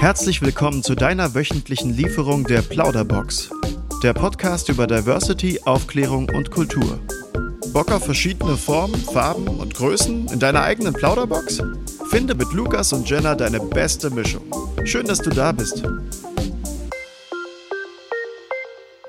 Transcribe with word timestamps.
Herzlich 0.00 0.40
willkommen 0.40 0.82
zu 0.82 0.94
deiner 0.94 1.34
wöchentlichen 1.34 1.92
Lieferung 1.92 2.44
der 2.44 2.62
Plauderbox. 2.62 3.50
Der 4.02 4.14
Podcast 4.14 4.70
über 4.70 4.86
Diversity, 4.86 5.60
Aufklärung 5.66 6.26
und 6.30 6.50
Kultur. 6.50 6.98
Bock 7.74 7.92
auf 7.92 8.06
verschiedene 8.06 8.56
Formen, 8.56 8.98
Farben 8.98 9.46
und 9.46 9.74
Größen 9.74 10.28
in 10.28 10.40
deiner 10.40 10.62
eigenen 10.62 10.94
Plauderbox? 10.94 11.62
Finde 12.08 12.34
mit 12.34 12.50
Lukas 12.54 12.94
und 12.94 13.10
Jenna 13.10 13.34
deine 13.34 13.60
beste 13.60 14.08
Mischung. 14.08 14.50
Schön, 14.84 15.04
dass 15.04 15.18
du 15.18 15.28
da 15.28 15.52
bist. 15.52 15.82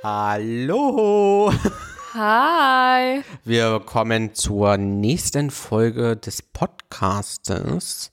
Hallo! 0.04 1.54
Hi! 2.14 3.22
Wir 3.46 3.80
kommen 3.80 4.36
zur 4.36 4.76
nächsten 4.76 5.52
Folge 5.52 6.18
des 6.18 6.42
Podcastes. 6.42 8.12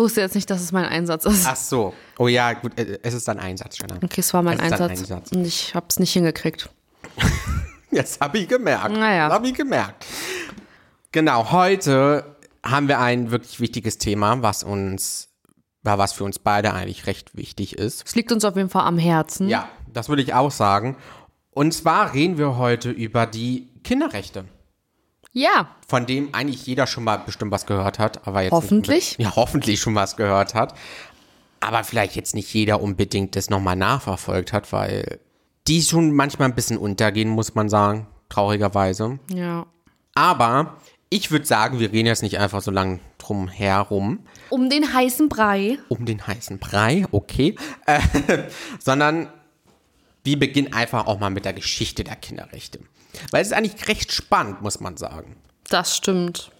Ich 0.00 0.04
wusste 0.04 0.22
jetzt 0.22 0.34
nicht, 0.34 0.48
dass 0.48 0.62
es 0.62 0.72
mein 0.72 0.86
Einsatz 0.86 1.26
ist. 1.26 1.46
Ach 1.46 1.54
so. 1.54 1.92
Oh 2.16 2.26
ja, 2.26 2.54
gut, 2.54 2.78
äh, 2.78 2.98
es 3.02 3.12
ist 3.12 3.28
dein 3.28 3.38
Einsatz, 3.38 3.76
Jenna. 3.78 3.96
Okay, 4.02 4.22
es 4.22 4.32
war 4.32 4.40
mein 4.40 4.58
Es 4.58 4.72
Einsatz, 4.72 4.90
Einsatz. 4.92 5.32
und 5.32 5.44
ich 5.44 5.74
habe 5.74 5.84
es 5.90 5.98
nicht 5.98 6.10
hingekriegt. 6.14 6.70
Jetzt 7.90 8.18
habe 8.18 8.38
ich 8.38 8.48
gemerkt. 8.48 8.92
Naja. 8.92 9.28
Habe 9.28 9.46
ich 9.48 9.52
gemerkt. 9.52 10.06
Genau, 11.12 11.52
heute 11.52 12.34
haben 12.64 12.88
wir 12.88 12.98
ein 12.98 13.30
wirklich 13.30 13.60
wichtiges 13.60 13.98
Thema, 13.98 14.40
was 14.42 14.62
uns, 14.64 15.28
was 15.82 16.14
für 16.14 16.24
uns 16.24 16.38
beide 16.38 16.72
eigentlich 16.72 17.06
recht 17.06 17.36
wichtig 17.36 17.76
ist. 17.76 18.02
Es 18.06 18.16
liegt 18.16 18.32
uns 18.32 18.46
auf 18.46 18.56
jeden 18.56 18.70
Fall 18.70 18.86
am 18.86 18.96
Herzen. 18.96 19.50
Ja, 19.50 19.68
das 19.92 20.08
würde 20.08 20.22
ich 20.22 20.32
auch 20.32 20.50
sagen. 20.50 20.96
Und 21.50 21.74
zwar 21.74 22.14
reden 22.14 22.38
wir 22.38 22.56
heute 22.56 22.90
über 22.90 23.26
die 23.26 23.68
Kinderrechte. 23.84 24.46
Ja, 25.32 25.68
von 25.86 26.06
dem 26.06 26.34
eigentlich 26.34 26.66
jeder 26.66 26.86
schon 26.86 27.04
mal 27.04 27.16
bestimmt 27.18 27.52
was 27.52 27.66
gehört 27.66 27.98
hat, 27.98 28.26
aber 28.26 28.42
jetzt 28.42 28.52
Hoffentlich. 28.52 29.18
Nicht, 29.18 29.20
ja, 29.20 29.36
hoffentlich 29.36 29.80
schon 29.80 29.94
was 29.94 30.16
gehört 30.16 30.54
hat, 30.54 30.74
aber 31.60 31.84
vielleicht 31.84 32.16
jetzt 32.16 32.34
nicht 32.34 32.52
jeder 32.52 32.80
unbedingt 32.80 33.36
das 33.36 33.48
nochmal 33.50 33.76
nachverfolgt 33.76 34.52
hat, 34.52 34.72
weil 34.72 35.20
die 35.68 35.82
schon 35.82 36.12
manchmal 36.12 36.48
ein 36.48 36.54
bisschen 36.54 36.78
untergehen, 36.78 37.28
muss 37.28 37.54
man 37.54 37.68
sagen, 37.68 38.06
traurigerweise. 38.28 39.18
ja. 39.32 39.66
Aber 40.14 40.76
ich 41.08 41.30
würde 41.30 41.46
sagen, 41.46 41.78
wir 41.78 41.92
reden 41.92 42.06
jetzt 42.06 42.22
nicht 42.22 42.38
einfach 42.38 42.60
so 42.60 42.70
lang 42.72 43.00
drum 43.18 43.46
herum, 43.48 44.20
Um 44.50 44.68
den 44.68 44.92
heißen 44.92 45.28
Brei. 45.28 45.78
um 45.88 46.04
den 46.04 46.26
heißen 46.26 46.58
Brei, 46.58 47.04
okay, 47.12 47.54
äh, 47.86 48.00
sondern 48.80 49.28
wir 50.24 50.38
beginnen 50.38 50.72
einfach 50.72 51.06
auch 51.06 51.18
mal 51.20 51.30
mit 51.30 51.44
der 51.44 51.52
Geschichte 51.52 52.02
der 52.04 52.16
Kinderrechte. 52.16 52.80
Weil 53.30 53.42
es 53.42 53.48
ist 53.48 53.54
eigentlich 53.54 53.88
recht 53.88 54.12
spannend, 54.12 54.62
muss 54.62 54.80
man 54.80 54.96
sagen. 54.96 55.36
Das 55.68 55.94
stimmt. 55.96 56.50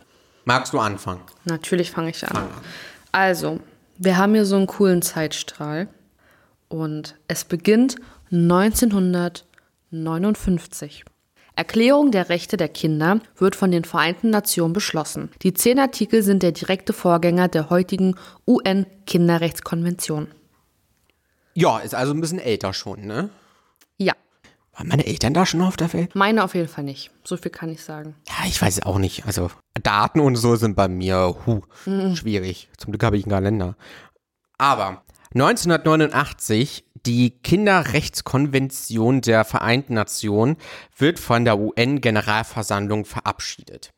Magst 0.45 0.73
du 0.73 0.79
anfangen? 0.79 1.23
Natürlich 1.45 1.91
fange 1.91 2.11
ich 2.11 2.23
an. 2.25 2.33
Fang 2.33 2.45
an. 2.45 2.51
Also, 3.13 3.59
wir 3.99 4.17
haben 4.17 4.35
hier 4.35 4.47
so 4.47 4.57
einen 4.57 4.67
coolen 4.67 5.03
Zeitstrahl. 5.03 5.89
Und 6.69 7.17
es 7.29 7.45
beginnt 7.45 7.97
1959. 8.31 11.05
Erklärung 11.57 12.11
der 12.11 12.31
Rechte 12.31 12.57
der 12.57 12.69
Kinder 12.69 13.21
wird 13.37 13.57
von 13.57 13.71
den 13.71 13.85
Vereinten 13.85 14.31
Nationen 14.31 14.73
beschlossen. 14.73 15.31
Die 15.43 15.53
zehn 15.53 15.79
Artikel 15.79 16.23
sind 16.23 16.43
der 16.43 16.53
direkte 16.53 16.93
Vorgänger 16.93 17.49
der 17.49 17.71
heutigen 17.71 18.15
UN-Kinderrechtskonvention. 18.47 20.29
Ja, 21.55 21.81
ist 21.81 21.95
also 21.95 22.15
ein 22.15 22.21
bisschen 22.21 22.39
älter 22.39 22.73
schon, 22.73 23.07
ne? 23.07 23.31
Ja, 23.99 24.15
Waren 24.81 24.89
meine 24.89 25.07
Eltern 25.07 25.35
da 25.35 25.45
schon 25.45 25.61
auf 25.61 25.77
der 25.77 25.93
Welt? 25.93 26.15
meine 26.15 26.43
auf 26.43 26.55
jeden 26.55 26.67
Fall 26.67 26.85
nicht. 26.85 27.11
So 27.23 27.37
viel 27.37 27.51
kann 27.51 27.69
ich 27.69 27.85
sagen. 27.85 28.15
Ja, 28.27 28.47
ich 28.47 28.63
weiß 28.63 28.79
es 28.79 28.83
auch 28.83 28.97
nicht. 28.97 29.27
Also 29.27 29.51
Daten 29.83 30.21
und 30.21 30.37
so 30.37 30.57
sind 30.57 30.75
bei 30.75 30.89
mir 30.89 31.37
hu, 31.45 31.61
schwierig. 32.15 32.71
Zum 32.79 32.91
Glück 32.91 33.05
habe 33.05 33.19
ich 33.19 33.25
einen 33.25 33.31
Kalender. 33.31 33.77
Aber 34.57 35.03
1989, 35.35 36.87
die 37.05 37.29
Kinderrechtskonvention 37.29 39.21
der 39.21 39.45
Vereinten 39.45 39.93
Nationen 39.93 40.57
wird 40.97 41.19
von 41.19 41.45
der 41.45 41.59
UN-Generalversammlung 41.59 43.05
verabschiedet. 43.05 43.93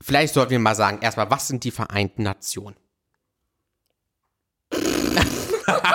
Vielleicht 0.00 0.32
sollten 0.32 0.52
wir 0.52 0.58
mal 0.58 0.74
sagen, 0.74 1.00
erstmal, 1.02 1.30
was 1.30 1.48
sind 1.48 1.64
die 1.64 1.70
Vereinten 1.70 2.22
Nationen? 2.22 2.76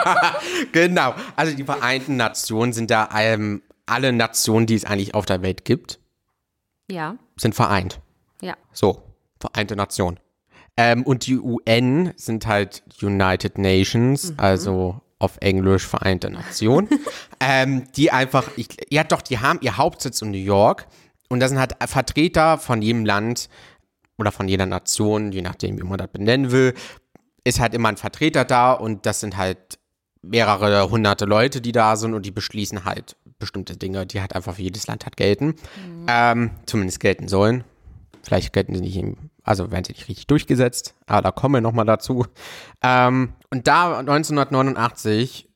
genau, 0.72 1.14
also 1.36 1.56
die 1.56 1.64
Vereinten 1.64 2.16
Nationen 2.18 2.74
sind 2.74 2.92
da 2.92 3.10
ähm, 3.18 3.62
alle 3.86 4.12
Nationen, 4.14 4.66
die 4.66 4.76
es 4.76 4.86
eigentlich 4.86 5.14
auf 5.14 5.26
der 5.26 5.42
Welt 5.42 5.66
gibt, 5.66 6.00
Ja, 6.90 7.16
sind 7.38 7.56
vereint. 7.56 8.00
ja. 8.42 8.56
So, 8.72 9.02
Vereinte 9.40 9.76
Nationen. 9.76 10.20
Ähm, 10.78 11.04
und 11.04 11.28
die 11.28 11.38
UN 11.38 12.14
sind 12.16 12.48
halt 12.48 12.84
United 13.02 13.58
Nations, 13.58 14.34
also 14.38 15.00
auf 15.20 15.38
Englisch 15.40 15.86
Vereinte 15.88 16.30
Nationen, 16.30 16.90
ähm, 17.40 17.84
die 17.96 18.12
einfach, 18.12 18.50
ich, 18.58 18.68
ja 18.90 19.04
doch, 19.04 19.22
die 19.22 19.40
haben 19.40 19.60
ihr 19.62 19.78
Hauptsitz 19.78 20.22
in 20.22 20.32
New 20.32 20.38
York 20.38 20.88
und 21.30 21.40
da 21.40 21.48
sind 21.48 21.60
halt 21.60 21.76
Vertreter 21.88 22.58
von 22.58 22.82
jedem 22.82 23.06
Land 23.06 23.50
oder 24.18 24.32
von 24.32 24.48
jeder 24.48 24.66
Nation, 24.66 25.32
je 25.32 25.42
nachdem, 25.42 25.78
wie 25.78 25.84
man 25.84 25.98
das 25.98 26.08
benennen 26.10 26.52
will, 26.52 26.74
ist 27.44 27.60
halt 27.60 27.74
immer 27.74 27.90
ein 27.90 27.98
Vertreter 27.98 28.44
da 28.46 28.74
und 28.74 29.06
das 29.06 29.20
sind 29.20 29.38
halt 29.38 29.78
mehrere 30.30 30.90
hunderte 30.90 31.26
Leute, 31.26 31.62
die 31.62 31.72
da 31.72 31.96
sind 31.96 32.14
und 32.14 32.26
die 32.26 32.32
beschließen 32.32 32.86
halt 32.86 33.16
bestimmte 33.40 33.78
Dinge, 33.78 34.06
die 34.06 34.22
halt 34.22 34.36
einfach 34.36 34.56
für 34.56 34.62
jedes 34.62 34.88
Land 34.88 35.06
halt 35.06 35.18
gelten. 35.18 35.56
Ähm, 36.08 36.52
zumindest 36.66 37.00
gelten 37.00 37.28
sollen. 37.28 37.64
Vielleicht 38.24 38.54
gelten 38.54 38.74
sie 38.74 38.82
nicht, 38.82 38.98
im, 38.98 39.30
also 39.44 39.72
werden 39.72 39.86
sie 39.86 39.94
nicht 39.94 40.08
richtig 40.08 40.28
durchgesetzt, 40.28 40.96
aber 41.06 41.22
da 41.22 41.32
kommen 41.32 41.56
wir 41.56 41.62
nochmal 41.62 41.86
dazu. 41.86 42.26
Ähm, 42.82 43.34
und 43.52 43.68
da 43.68 44.00
1989 44.00 45.50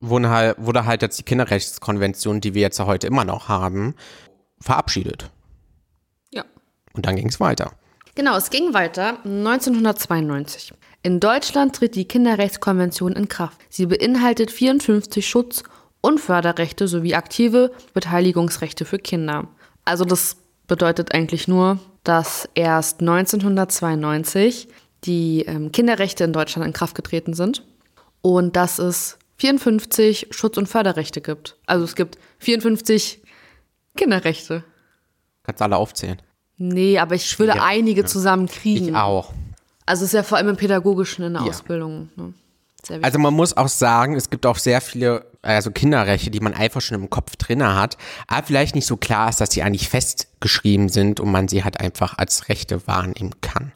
wurden 0.00 0.28
halt, 0.28 0.56
wurde 0.58 0.84
halt 0.84 1.02
jetzt 1.02 1.18
die 1.18 1.24
Kinderrechtskonvention, 1.24 2.40
die 2.40 2.54
wir 2.54 2.62
jetzt 2.62 2.78
ja 2.78 2.86
heute 2.86 3.06
immer 3.06 3.24
noch 3.24 3.48
haben, 3.48 3.94
verabschiedet. 4.60 5.30
Ja. 6.32 6.44
Und 6.92 7.06
dann 7.06 7.16
ging 7.16 7.28
es 7.28 7.40
weiter. 7.40 7.72
Genau, 8.16 8.34
es 8.34 8.48
ging 8.48 8.72
weiter 8.72 9.18
1992. 9.24 10.72
In 11.02 11.20
Deutschland 11.20 11.76
tritt 11.76 11.94
die 11.94 12.08
Kinderrechtskonvention 12.08 13.12
in 13.12 13.28
Kraft. 13.28 13.60
Sie 13.68 13.84
beinhaltet 13.84 14.50
54 14.50 15.28
Schutz- 15.28 15.62
und 16.00 16.18
Förderrechte 16.18 16.88
sowie 16.88 17.14
aktive 17.14 17.72
Beteiligungsrechte 17.92 18.86
für 18.86 18.98
Kinder. 18.98 19.48
Also 19.84 20.06
das 20.06 20.38
bedeutet 20.66 21.12
eigentlich 21.14 21.46
nur, 21.46 21.78
dass 22.04 22.48
erst 22.54 23.00
1992 23.00 24.68
die 25.04 25.42
ähm, 25.42 25.70
Kinderrechte 25.70 26.24
in 26.24 26.32
Deutschland 26.32 26.66
in 26.66 26.72
Kraft 26.72 26.94
getreten 26.94 27.34
sind 27.34 27.66
und 28.22 28.56
dass 28.56 28.78
es 28.78 29.18
54 29.36 30.28
Schutz- 30.30 30.56
und 30.56 30.70
Förderrechte 30.70 31.20
gibt. 31.20 31.58
Also 31.66 31.84
es 31.84 31.94
gibt 31.94 32.16
54 32.38 33.22
Kinderrechte. 33.94 34.64
Kannst 35.42 35.60
alle 35.60 35.76
aufzählen. 35.76 36.22
Nee, 36.58 36.98
aber 36.98 37.14
ich 37.14 37.38
würde 37.38 37.56
Ja, 37.56 37.64
einige 37.64 38.02
ja. 38.02 38.06
zusammen 38.06 38.46
kriegen. 38.46 38.88
Ich 38.88 38.94
auch. 38.94 39.32
Also 39.84 40.04
es 40.04 40.10
ist 40.10 40.14
ja 40.14 40.22
vor 40.22 40.38
allem 40.38 40.48
im 40.48 40.56
Pädagogischen 40.56 41.24
in 41.24 41.34
der 41.34 41.42
Ja. 41.42 41.48
Ausbildung. 41.48 42.10
Ne? 42.16 42.32
Also 43.02 43.18
man 43.18 43.34
muss 43.34 43.56
auch 43.56 43.68
sagen, 43.68 44.14
es 44.14 44.30
gibt 44.30 44.46
auch 44.46 44.58
sehr 44.58 44.80
viele 44.80 45.26
also 45.42 45.70
Kinderrechte, 45.70 46.30
die 46.30 46.40
man 46.40 46.54
einfach 46.54 46.80
schon 46.80 47.00
im 47.00 47.10
Kopf 47.10 47.36
drinne 47.36 47.76
hat, 47.76 47.96
aber 48.26 48.46
vielleicht 48.46 48.74
nicht 48.74 48.86
so 48.86 48.96
klar 48.96 49.28
ist, 49.28 49.40
dass 49.40 49.50
sie 49.52 49.62
eigentlich 49.62 49.88
festgeschrieben 49.88 50.88
sind 50.88 51.20
und 51.20 51.30
man 51.30 51.46
sie 51.48 51.62
halt 51.62 51.78
einfach 51.80 52.18
als 52.18 52.48
Rechte 52.48 52.86
wahrnehmen 52.88 53.32
kann. 53.42 53.72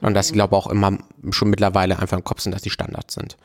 Sondern 0.00 0.14
dass 0.14 0.28
sie, 0.28 0.32
glaube 0.34 0.54
ich, 0.54 0.62
auch 0.62 0.66
immer 0.66 0.98
schon 1.30 1.48
mittlerweile 1.50 1.98
einfach 1.98 2.16
im 2.18 2.24
Kopf 2.24 2.40
sind, 2.40 2.52
dass 2.52 2.62
sie 2.62 2.70
Standards 2.70 3.14
sind. 3.14 3.36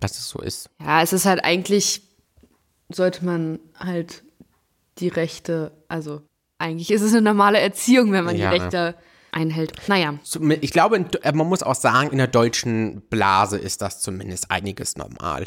Dass 0.00 0.18
es 0.18 0.28
so 0.28 0.40
ist. 0.40 0.70
ja, 0.80 1.02
es 1.02 1.12
ist 1.12 1.24
halt 1.26 1.42
eigentlich, 1.44 2.02
sollte 2.90 3.24
man 3.24 3.58
halt 3.76 4.22
die 4.98 5.08
Rechte, 5.08 5.72
also 5.88 6.22
eigentlich 6.58 6.90
ist 6.90 7.02
es 7.02 7.12
eine 7.12 7.22
normale 7.22 7.58
Erziehung, 7.60 8.12
wenn 8.12 8.24
man 8.24 8.36
Ja. 8.36 8.50
die 8.50 8.56
Rechte 8.58 8.94
einhält. 9.32 9.72
Naja, 9.88 10.14
Ich 10.60 10.72
glaube, 10.72 11.04
man 11.34 11.46
muss 11.46 11.62
auch 11.62 11.74
sagen, 11.74 12.10
in 12.10 12.18
der 12.18 12.26
deutschen 12.26 13.02
Blase 13.08 13.58
ist 13.58 13.82
das 13.82 14.00
zumindest 14.00 14.50
einiges 14.50 14.96
normal. 14.96 15.46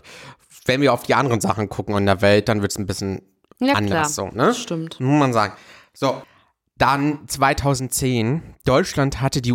Wenn 0.66 0.82
wir 0.82 0.94
auf 0.94 1.04
die 1.04 1.16
anderen 1.16 1.42
Sachen 1.42 1.68
gucken 1.70 1.96
in 1.98 2.06
der 2.06 2.22
Welt, 2.22 2.48
dann 2.48 2.62
wird 2.62 2.72
es 2.72 2.78
ein 2.78 2.86
bisschen 2.86 3.22
ja 3.60 3.74
anders 3.74 4.16
klar, 4.16 4.32
so, 4.32 4.36
ne? 4.38 4.48
das 4.48 4.60
stimmt. 4.60 5.00
Muss 5.00 5.20
man 5.20 5.34
sagen. 5.34 5.54
So, 5.94 6.22
dann 6.78 7.28
2010. 7.28 8.42
Deutschland 8.66 9.22
hatte 9.22 9.42
die 9.42 9.54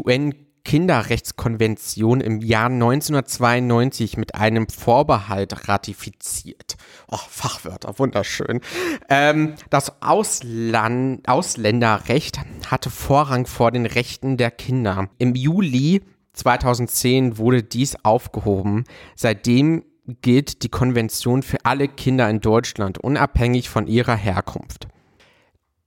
UN-Kinderrechtskonvention 0.66 2.20
im 2.20 2.40
Jahr 2.40 2.66
1992 2.66 4.16
mit 4.16 4.34
einem 4.34 4.68
Vorbehalt 4.68 5.68
ratifiziert. 5.68 6.76
Oh, 7.08 7.16
Fachwörter, 7.16 7.98
wunderschön. 7.98 8.60
Ähm, 9.08 9.54
das 9.70 10.02
Ausland 10.02 11.28
Ausländerrecht 11.28 12.40
hatte 12.66 12.90
Vorrang 12.90 13.46
vor 13.46 13.70
den 13.70 13.86
Rechten 13.86 14.36
der 14.36 14.50
Kinder. 14.50 15.08
Im 15.18 15.34
Juli 15.34 16.02
2010 16.32 17.38
wurde 17.38 17.62
dies 17.62 17.96
aufgehoben. 18.04 18.84
Seitdem 19.14 19.84
gilt 20.22 20.62
die 20.62 20.68
Konvention 20.68 21.42
für 21.42 21.64
alle 21.64 21.88
Kinder 21.88 22.28
in 22.28 22.40
Deutschland, 22.40 22.98
unabhängig 22.98 23.68
von 23.68 23.86
ihrer 23.86 24.16
Herkunft. 24.16 24.88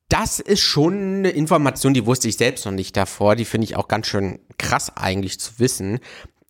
Das 0.10 0.40
ist 0.40 0.62
schon 0.62 0.94
eine 1.20 1.30
Information, 1.30 1.94
die 1.94 2.06
wusste 2.06 2.28
ich 2.28 2.38
selbst 2.38 2.66
noch 2.66 2.72
nicht 2.72 2.98
davor. 2.98 3.36
Die 3.36 3.46
finde 3.46 3.66
ich 3.66 3.76
auch 3.76 3.88
ganz 3.88 4.08
schön 4.08 4.40
krass 4.58 4.92
eigentlich 4.98 5.40
zu 5.40 5.60
wissen, 5.60 6.00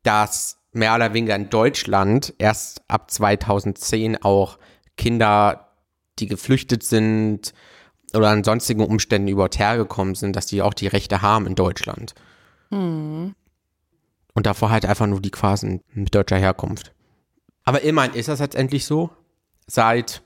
dass 0.04 0.58
mehr 0.72 0.96
oder 0.96 1.14
weniger 1.14 1.36
in 1.36 1.50
Deutschland 1.50 2.34
erst 2.38 2.82
ab 2.88 3.12
2010 3.12 4.24
auch 4.24 4.60
Kinder, 4.96 5.76
die 6.20 6.28
geflüchtet 6.28 6.84
sind 6.84 7.54
oder 8.14 8.30
an 8.30 8.44
sonstigen 8.44 8.84
Umständen 8.86 9.28
überhaupt 9.28 9.60
hergekommen 9.60 10.16
sind, 10.16 10.36
dass 10.36 10.46
die 10.46 10.62
auch 10.62 10.74
die 10.74 10.88
Rechte 10.88 11.22
haben 11.22 11.46
in 11.46 11.56
Deutschland. 11.56 12.16
Und 14.34 14.46
davor 14.46 14.70
halt 14.70 14.86
einfach 14.86 15.08
nur 15.08 15.22
die 15.22 15.32
quasi 15.32 15.82
mit 15.94 16.16
deutscher 16.16 16.38
Herkunft. 16.38 16.94
Aber 17.66 17.82
immerhin 17.82 18.14
ist 18.14 18.30
das 18.30 18.40
jetzt 18.40 18.56
endlich 18.56 18.86
so. 18.86 19.10
Seit 19.68 20.22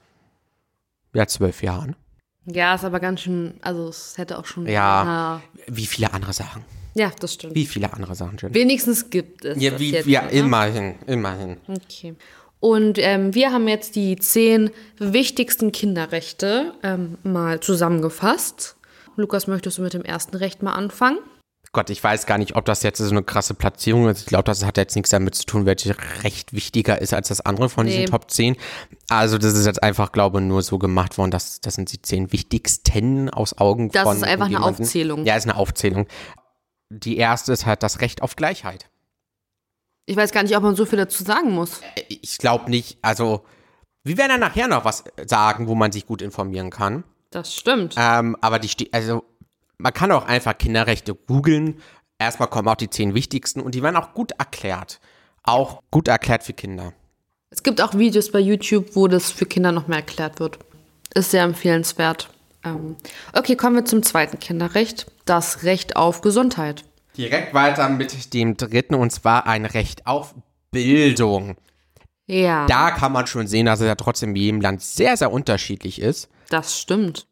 ja, 1.14 1.28
zwölf 1.28 1.64
Jahren. 1.64 1.96
Ja, 2.46 2.76
ist 2.76 2.84
aber 2.84 3.00
ganz 3.00 3.22
schön, 3.22 3.54
also 3.62 3.88
es 3.88 4.18
hätte 4.18 4.38
auch 4.38 4.46
schon. 4.46 4.68
Ja, 4.68 5.42
wie 5.68 5.86
viele 5.86 6.14
andere 6.14 6.34
Sachen. 6.34 6.64
Ja, 6.96 7.12
das 7.20 7.34
stimmt. 7.34 7.56
Wie 7.56 7.66
viele 7.66 7.92
andere 7.92 8.16
Sachen, 8.16 8.38
Jen. 8.38 8.54
Wenigstens 8.54 9.10
gibt 9.10 9.46
es. 9.46 9.62
Ja, 9.62 9.80
wie, 9.80 9.92
jetzt, 9.92 10.08
ja 10.08 10.22
immerhin, 10.28 10.96
immerhin. 11.08 11.58
Okay. 11.68 12.16
Und 12.60 12.98
ähm, 13.00 13.34
wir 13.34 13.52
haben 13.52 13.68
jetzt 13.68 13.96
die 13.96 14.16
zehn 14.16 14.70
wichtigsten 15.00 15.72
Kinderrechte 15.72 16.74
ähm, 16.84 17.18
mal 17.24 17.60
zusammengefasst. 17.60 18.76
Lukas, 19.16 19.48
möchtest 19.48 19.80
du 19.80 19.82
mit 19.82 19.94
dem 19.94 20.04
ersten 20.04 20.38
Recht 20.38 20.64
mal 20.64 20.74
anfangen? 20.74 21.18
Gott, 21.74 21.90
ich 21.90 22.04
weiß 22.04 22.28
gar 22.28 22.38
nicht, 22.38 22.56
ob 22.56 22.66
das 22.66 22.84
jetzt 22.84 23.00
so 23.00 23.10
eine 23.10 23.24
krasse 23.24 23.56
Platzierung 23.56 24.08
ist. 24.08 24.20
Ich 24.22 24.26
glaube, 24.28 24.44
das 24.44 24.64
hat 24.64 24.78
jetzt 24.78 24.96
nichts 24.96 25.10
damit 25.10 25.34
zu 25.34 25.44
tun, 25.46 25.66
welches 25.66 25.96
Recht 26.24 26.54
wichtiger 26.54 27.02
ist 27.02 27.14
als 27.16 27.30
das 27.30 27.42
andere 27.42 27.68
von 27.68 27.86
Nee. 27.88 27.94
diesen 27.98 28.06
Top 28.12 28.30
10. 28.30 28.56
Also 29.10 29.40
das 29.40 29.54
ist 29.56 29.66
jetzt 29.66 29.82
einfach, 29.82 30.12
glaube 30.12 30.40
ich, 30.40 30.46
nur 30.46 30.62
so 30.62 30.78
gemacht 30.78 31.18
worden, 31.18 31.32
dass 31.32 31.62
das 31.62 31.74
sind 31.74 31.92
die 31.92 32.00
zehn 32.02 32.32
wichtigsten 32.32 33.32
aus 33.32 33.58
Augen 33.58 33.90
Das 33.90 34.04
von 34.04 34.18
ist 34.18 34.24
einfach 34.24 34.46
eine. 34.46 34.62
Aufzählung. 34.64 35.26
Ja, 35.26 35.36
ist 35.36 35.46
eine 35.46 35.56
Aufzählung. 35.56 36.06
Die 36.92 37.18
erste 37.18 37.52
ist 37.54 37.66
halt 37.66 37.82
das 37.82 38.02
Recht 38.02 38.22
auf 38.22 38.36
Gleichheit. 38.36 38.88
Ich 40.06 40.16
weiß 40.16 40.32
gar 40.32 40.44
nicht, 40.44 40.56
ob 40.56 40.62
man 40.62 40.76
so 40.76 40.86
viel 40.86 41.00
dazu 41.00 41.24
sagen 41.24 41.52
muss. 41.56 41.82
Ich 42.08 42.38
glaube 42.38 42.70
nicht, 42.70 43.00
also 43.02 43.46
wir 44.04 44.18
werden 44.18 44.32
ja 44.32 44.38
nachher 44.38 44.68
noch 44.68 44.86
was 44.86 45.06
sagen, 45.26 45.68
wo 45.68 45.74
man 45.74 45.92
sich 45.92 46.06
gut 46.06 46.22
informieren 46.22 46.70
kann. 46.70 47.04
Das 47.32 47.56
stimmt. 47.56 47.96
Ähm, 47.98 48.38
aber 48.42 48.60
die 48.60 48.94
also 48.94 49.24
man 49.84 49.94
kann 49.94 50.12
auch 50.14 50.26
einfach 50.26 50.58
Kinderrechte 50.58 51.14
googeln. 51.14 51.82
Erstmal 52.18 52.48
kommen 52.48 52.70
auch 52.70 52.76
die 52.76 52.90
zehn 52.90 53.14
wichtigsten 53.14 53.60
und 53.60 53.76
die 53.76 53.84
werden 53.84 53.98
auch 53.98 54.14
gut 54.14 54.32
erklärt. 54.32 55.02
Auch 55.44 55.82
gut 55.92 56.08
erklärt 56.08 56.44
für 56.44 56.54
Kinder. 56.54 56.94
Es 57.50 57.64
gibt 57.64 57.82
auch 57.82 57.94
Videos 57.94 58.32
bei 58.32 58.40
YouTube, 58.40 58.96
wo 58.96 59.10
das 59.10 59.30
für 59.30 59.46
Kinder 59.46 59.74
noch 59.74 59.88
mehr 59.88 60.00
erklärt 60.00 60.40
wird. 60.40 60.58
Ist 61.14 61.32
sehr 61.32 61.44
empfehlenswert. 61.44 62.30
Ähm, 62.64 62.96
okay, 63.34 63.58
kommen 63.58 63.76
wir 63.76 63.86
zum 63.86 64.04
zweiten 64.04 64.40
Kinderrecht. 64.40 65.12
Das 65.26 65.64
Recht 65.64 65.98
auf 65.98 66.22
Gesundheit. 66.22 66.86
Direkt 67.18 67.54
weiter 67.54 67.90
mit 67.90 68.34
dem 68.34 68.56
dritten 68.56 68.96
und 68.96 69.12
zwar 69.12 69.46
ein 69.46 69.66
Recht 69.66 70.08
auf 70.08 70.34
Bildung. 70.72 71.58
Ja, 72.26 72.66
Da 72.68 72.92
kann 72.92 73.12
man 73.12 73.28
schon 73.28 73.48
sehen, 73.48 73.66
dass 73.66 73.82
es 73.82 73.86
ja 73.86 73.96
trotzdem 73.96 74.30
in 74.30 74.36
jedem 74.38 74.62
Land 74.62 74.82
sehr, 74.82 75.18
sehr 75.18 75.32
unterschiedlich 75.32 76.00
ist. 76.02 76.30
das 76.50 76.80
stimmt. 76.80 77.28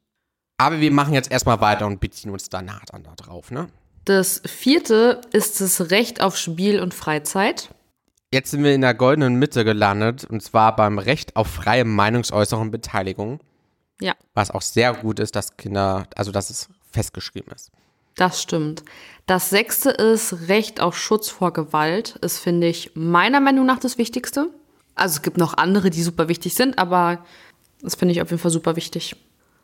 Aber 0.61 0.79
wir 0.79 0.91
machen 0.91 1.15
jetzt 1.15 1.31
erstmal 1.31 1.59
weiter 1.59 1.87
und 1.87 1.99
beziehen 1.99 2.29
uns 2.29 2.47
danach 2.47 2.85
dann 2.85 3.01
da 3.01 3.15
drauf, 3.15 3.49
ne? 3.49 3.65
Das 4.05 4.43
vierte 4.45 5.21
ist 5.33 5.59
das 5.59 5.89
Recht 5.89 6.21
auf 6.21 6.37
Spiel 6.37 6.79
und 6.79 6.93
Freizeit. 6.93 7.73
Jetzt 8.31 8.51
sind 8.51 8.63
wir 8.63 8.75
in 8.75 8.81
der 8.81 8.93
goldenen 8.93 9.35
Mitte 9.39 9.65
gelandet 9.65 10.23
und 10.23 10.43
zwar 10.43 10.75
beim 10.75 10.99
Recht 10.99 11.35
auf 11.35 11.47
freie 11.47 11.83
Meinungsäußerung 11.83 12.65
und 12.65 12.71
Beteiligung. 12.71 13.39
Ja, 13.99 14.13
Was 14.35 14.51
auch 14.51 14.61
sehr 14.61 14.93
gut 14.93 15.19
ist, 15.19 15.35
dass 15.35 15.57
Kinder, 15.57 16.05
also 16.15 16.31
dass 16.31 16.51
es 16.51 16.69
festgeschrieben 16.91 17.51
ist. 17.53 17.71
das 18.15 18.39
stimmt. 18.39 18.83
Das 19.25 19.49
sechste 19.49 19.89
ist 19.89 20.47
Recht 20.47 20.79
auf 20.79 20.95
Schutz 20.95 21.29
vor 21.29 21.53
Gewalt. 21.53 22.17
Ist, 22.21 22.37
finde 22.37 22.67
ich, 22.67 22.91
meiner 22.93 23.39
Meinung 23.39 23.65
nach 23.65 23.79
das 23.79 23.97
Wichtigste. 23.97 24.49
Also 24.93 25.15
es 25.15 25.21
gibt 25.23 25.37
noch 25.39 25.57
andere, 25.57 25.89
die 25.89 26.03
super 26.03 26.27
wichtig 26.27 26.53
sind, 26.53 26.77
aber 26.77 27.25
das 27.81 27.95
finde 27.95 28.11
ich 28.11 28.21
auf 28.21 28.29
jeden 28.29 28.41
Fall 28.41 28.51
super 28.51 28.75
wichtig. 28.75 29.15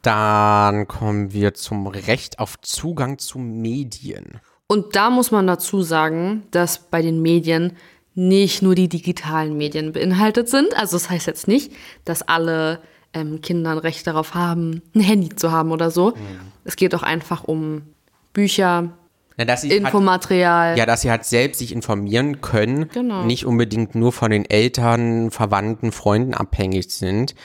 Dann 0.01 0.88
kommen 0.88 1.33
wir 1.33 1.53
zum 1.53 1.88
Recht 1.88 2.39
auf 2.39 2.59
Zugang 2.61 3.17
zu 3.17 3.39
Medien. 3.39 4.39
Und 4.67 4.95
da 4.95 5.09
muss 5.09 5.31
man 5.31 5.47
dazu 5.47 5.81
sagen, 5.81 6.44
dass 6.51 6.77
bei 6.89 7.01
den 7.01 7.21
Medien 7.21 7.73
nicht 8.15 8.61
nur 8.61 8.75
die 8.75 8.89
digitalen 8.89 9.55
Medien 9.57 9.91
beinhaltet 9.94 10.49
sind. 10.49 10.75
Also 10.75 10.97
das 10.97 11.09
heißt 11.09 11.27
jetzt 11.27 11.47
nicht, 11.47 11.71
dass 12.03 12.21
alle 12.23 12.79
ähm, 13.13 13.41
Kinder 13.41 13.71
ein 13.71 13.77
Recht 13.77 14.07
darauf 14.07 14.33
haben, 14.33 14.81
ein 14.95 15.01
Handy 15.01 15.29
zu 15.29 15.51
haben 15.51 15.71
oder 15.71 15.91
so. 15.91 16.13
Es 16.63 16.75
geht 16.75 16.93
auch 16.95 17.03
einfach 17.03 17.43
um 17.43 17.83
Bücher, 18.33 18.89
Na, 19.38 19.45
dass 19.45 19.61
sie 19.61 19.69
halt, 19.69 19.81
Infomaterial. 19.81 20.77
ja, 20.77 20.85
dass 20.85 21.01
sie 21.01 21.11
halt 21.11 21.25
selbst 21.25 21.59
sich 21.59 21.71
informieren 21.71 22.41
können, 22.41 22.89
Genau. 22.89 23.23
nicht 23.23 23.45
unbedingt 23.45 23.95
nur 23.95 24.11
von 24.11 24.31
den 24.31 24.45
Eltern, 24.45 25.31
Verwandten, 25.31 25.91
Freunden 25.91 26.33
abhängig 26.33 26.89
sind, 26.91 27.35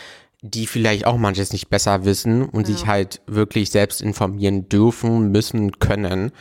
die 0.43 0.67
vielleicht 0.67 1.07
auch 1.07 1.17
manches 1.17 1.53
nicht 1.53 1.69
besser 1.71 2.05
wissen 2.05 2.45
und 2.45 2.67
sich 2.67 2.87
halt 2.87 3.23
wirklich 3.27 3.71
selbst 3.71 4.03
informieren 4.03 4.69
dürfen, 4.69 5.31
müssen, 5.31 5.79
können, 5.79 6.33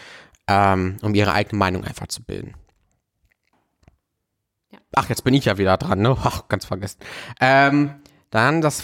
ähm, 0.47 0.97
um 1.03 1.13
ihre 1.13 1.33
eigene 1.33 1.59
Meinung 1.59 1.83
einfach 1.83 2.07
zu 2.07 2.23
bilden. 2.23 2.55
Ja. 4.71 4.79
Ach, 4.95 5.07
jetzt 5.09 5.23
bin 5.23 5.35
ich 5.35 5.45
ja 5.45 5.57
wieder 5.59 5.77
dran, 5.77 6.01
ne? 6.01 6.17
Ach, 6.23 6.47
ganz 6.47 6.65
vergessen. 6.65 6.97
Ähm, 7.39 7.93
dann 8.31 8.61
das, 8.61 8.83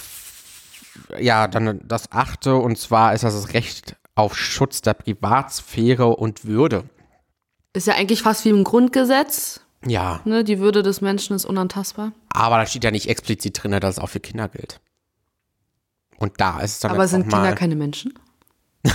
ja, 1.19 1.47
dann 1.47 1.81
das 1.83 2.11
achte, 2.11 2.55
und 2.55 2.77
zwar 2.77 3.13
ist 3.15 3.23
das 3.23 3.33
das 3.33 3.53
Recht 3.53 3.95
auf 4.13 4.37
Schutz 4.37 4.81
der 4.81 4.93
Privatsphäre 4.93 6.07
und 6.15 6.45
Würde. 6.45 6.83
Ist 7.73 7.87
ja 7.87 7.95
eigentlich 7.95 8.21
fast 8.21 8.45
wie 8.45 8.49
im 8.49 8.63
Grundgesetz. 8.63 9.61
Ja, 9.85 10.21
Ne? 10.25 10.43
Die 10.43 10.59
Würde 10.59 10.83
des 10.83 11.01
Menschen 11.01 11.35
ist 11.35 11.45
unantastbar. 11.45 12.11
aber 12.33 12.57
da 12.57 12.65
steht 12.65 12.83
ja 12.83 12.91
nicht 12.91 13.09
explizit 13.09 13.63
drin, 13.63 13.71
dass 13.71 13.97
es 13.97 13.99
auch 13.99 14.09
für 14.09 14.19
Kinder 14.19 14.47
gilt. 14.49 14.79
Und 16.17 16.33
da 16.37 16.59
ist 16.59 16.71
es 16.71 16.79
dann 16.79 16.91
Aber 16.91 17.03
jetzt 17.03 17.11
sind 17.11 17.29
Kinder 17.29 17.53
keine 17.53 17.75
Menschen? 17.75 18.13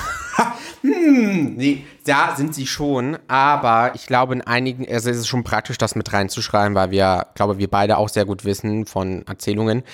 Nee, 0.85 1.85
da 2.05 2.35
sind 2.35 2.55
sie 2.55 2.67
schon, 2.67 3.17
aber 3.29 3.93
ich 3.95 4.07
glaube 4.07 4.35
in 4.35 4.43
einigen, 4.43 4.85
also 4.93 5.11
es 5.11 5.19
ist 5.19 5.29
schon 5.29 5.45
praktisch, 5.45 5.79
das 5.79 5.95
mit 5.95 6.13
reinzuschreiben, 6.13 6.75
weil 6.75 6.91
wir, 6.91 7.29
glaube 7.35 7.59
wir 7.59 7.69
beide 7.69 7.99
auch 7.99 8.09
sehr 8.09 8.25
gut 8.25 8.45
wissen 8.45 8.87
von 8.87 9.25
Erzählungen, 9.27 9.85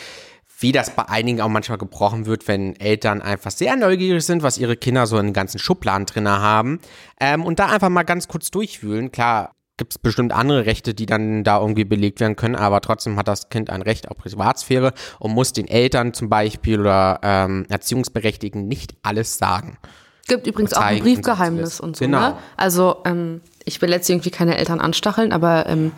wie 0.61 0.73
das 0.73 0.91
bei 0.97 1.07
einigen 1.09 1.41
auch 1.43 1.49
manchmal 1.49 1.79
gebrochen 1.79 2.25
wird, 2.25 2.49
wenn 2.49 2.75
Eltern 2.81 3.21
einfach 3.21 3.51
sehr 3.51 3.77
neugierig 3.77 4.25
sind, 4.25 4.43
was 4.43 4.57
ihre 4.57 4.77
Kinder 4.77 5.07
so 5.07 5.19
in 5.19 5.27
den 5.27 5.33
ganzen 5.35 5.59
Schubladen 5.59 6.07
drin 6.07 6.29
haben 6.29 6.81
ähm, 7.21 7.45
und 7.45 7.59
da 7.59 7.67
einfach 7.67 7.91
mal 7.91 8.03
ganz 8.03 8.27
kurz 8.27 8.51
durchwühlen. 8.51 9.13
Klar, 9.13 9.55
gibt 9.79 9.93
es 9.95 9.99
bestimmt 9.99 10.33
andere 10.33 10.67
Rechte, 10.67 10.93
die 10.93 11.07
dann 11.07 11.45
da 11.45 11.61
irgendwie 11.61 11.85
belegt 11.85 12.21
werden 12.21 12.37
können, 12.37 12.57
aber 12.57 12.83
trotzdem 12.83 13.17
hat 13.17 13.29
das 13.29 13.49
Kind 13.49 13.71
ein 13.71 13.81
Recht 13.81 14.11
auf 14.11 14.19
Privatsphäre 14.19 14.93
und 15.19 15.33
muss 15.33 15.53
den 15.55 15.67
Eltern 15.69 16.13
zum 16.13 16.29
Beispiel 16.29 16.81
oder 16.81 17.21
ähm, 17.23 17.65
Erziehungsberechtigten 17.71 18.69
nicht 18.69 18.95
alles 19.03 19.39
sagen. 19.39 19.79
Gibt 20.27 20.47
übrigens 20.47 20.75
auch 20.75 20.83
ein 20.83 21.01
Briefgeheimnis 21.01 21.81
und 21.81 21.97
so. 21.97 22.05
Genau. 22.05 22.21
Ne? 22.21 22.37
Also, 22.59 22.97
ähm, 23.07 23.41
ich 23.65 23.81
will 23.81 23.91
jetzt 23.91 24.11
irgendwie 24.11 24.31
keine 24.31 24.59
Eltern 24.59 24.81
anstacheln, 24.81 25.33
aber 25.33 25.67
ähm, 25.67 25.93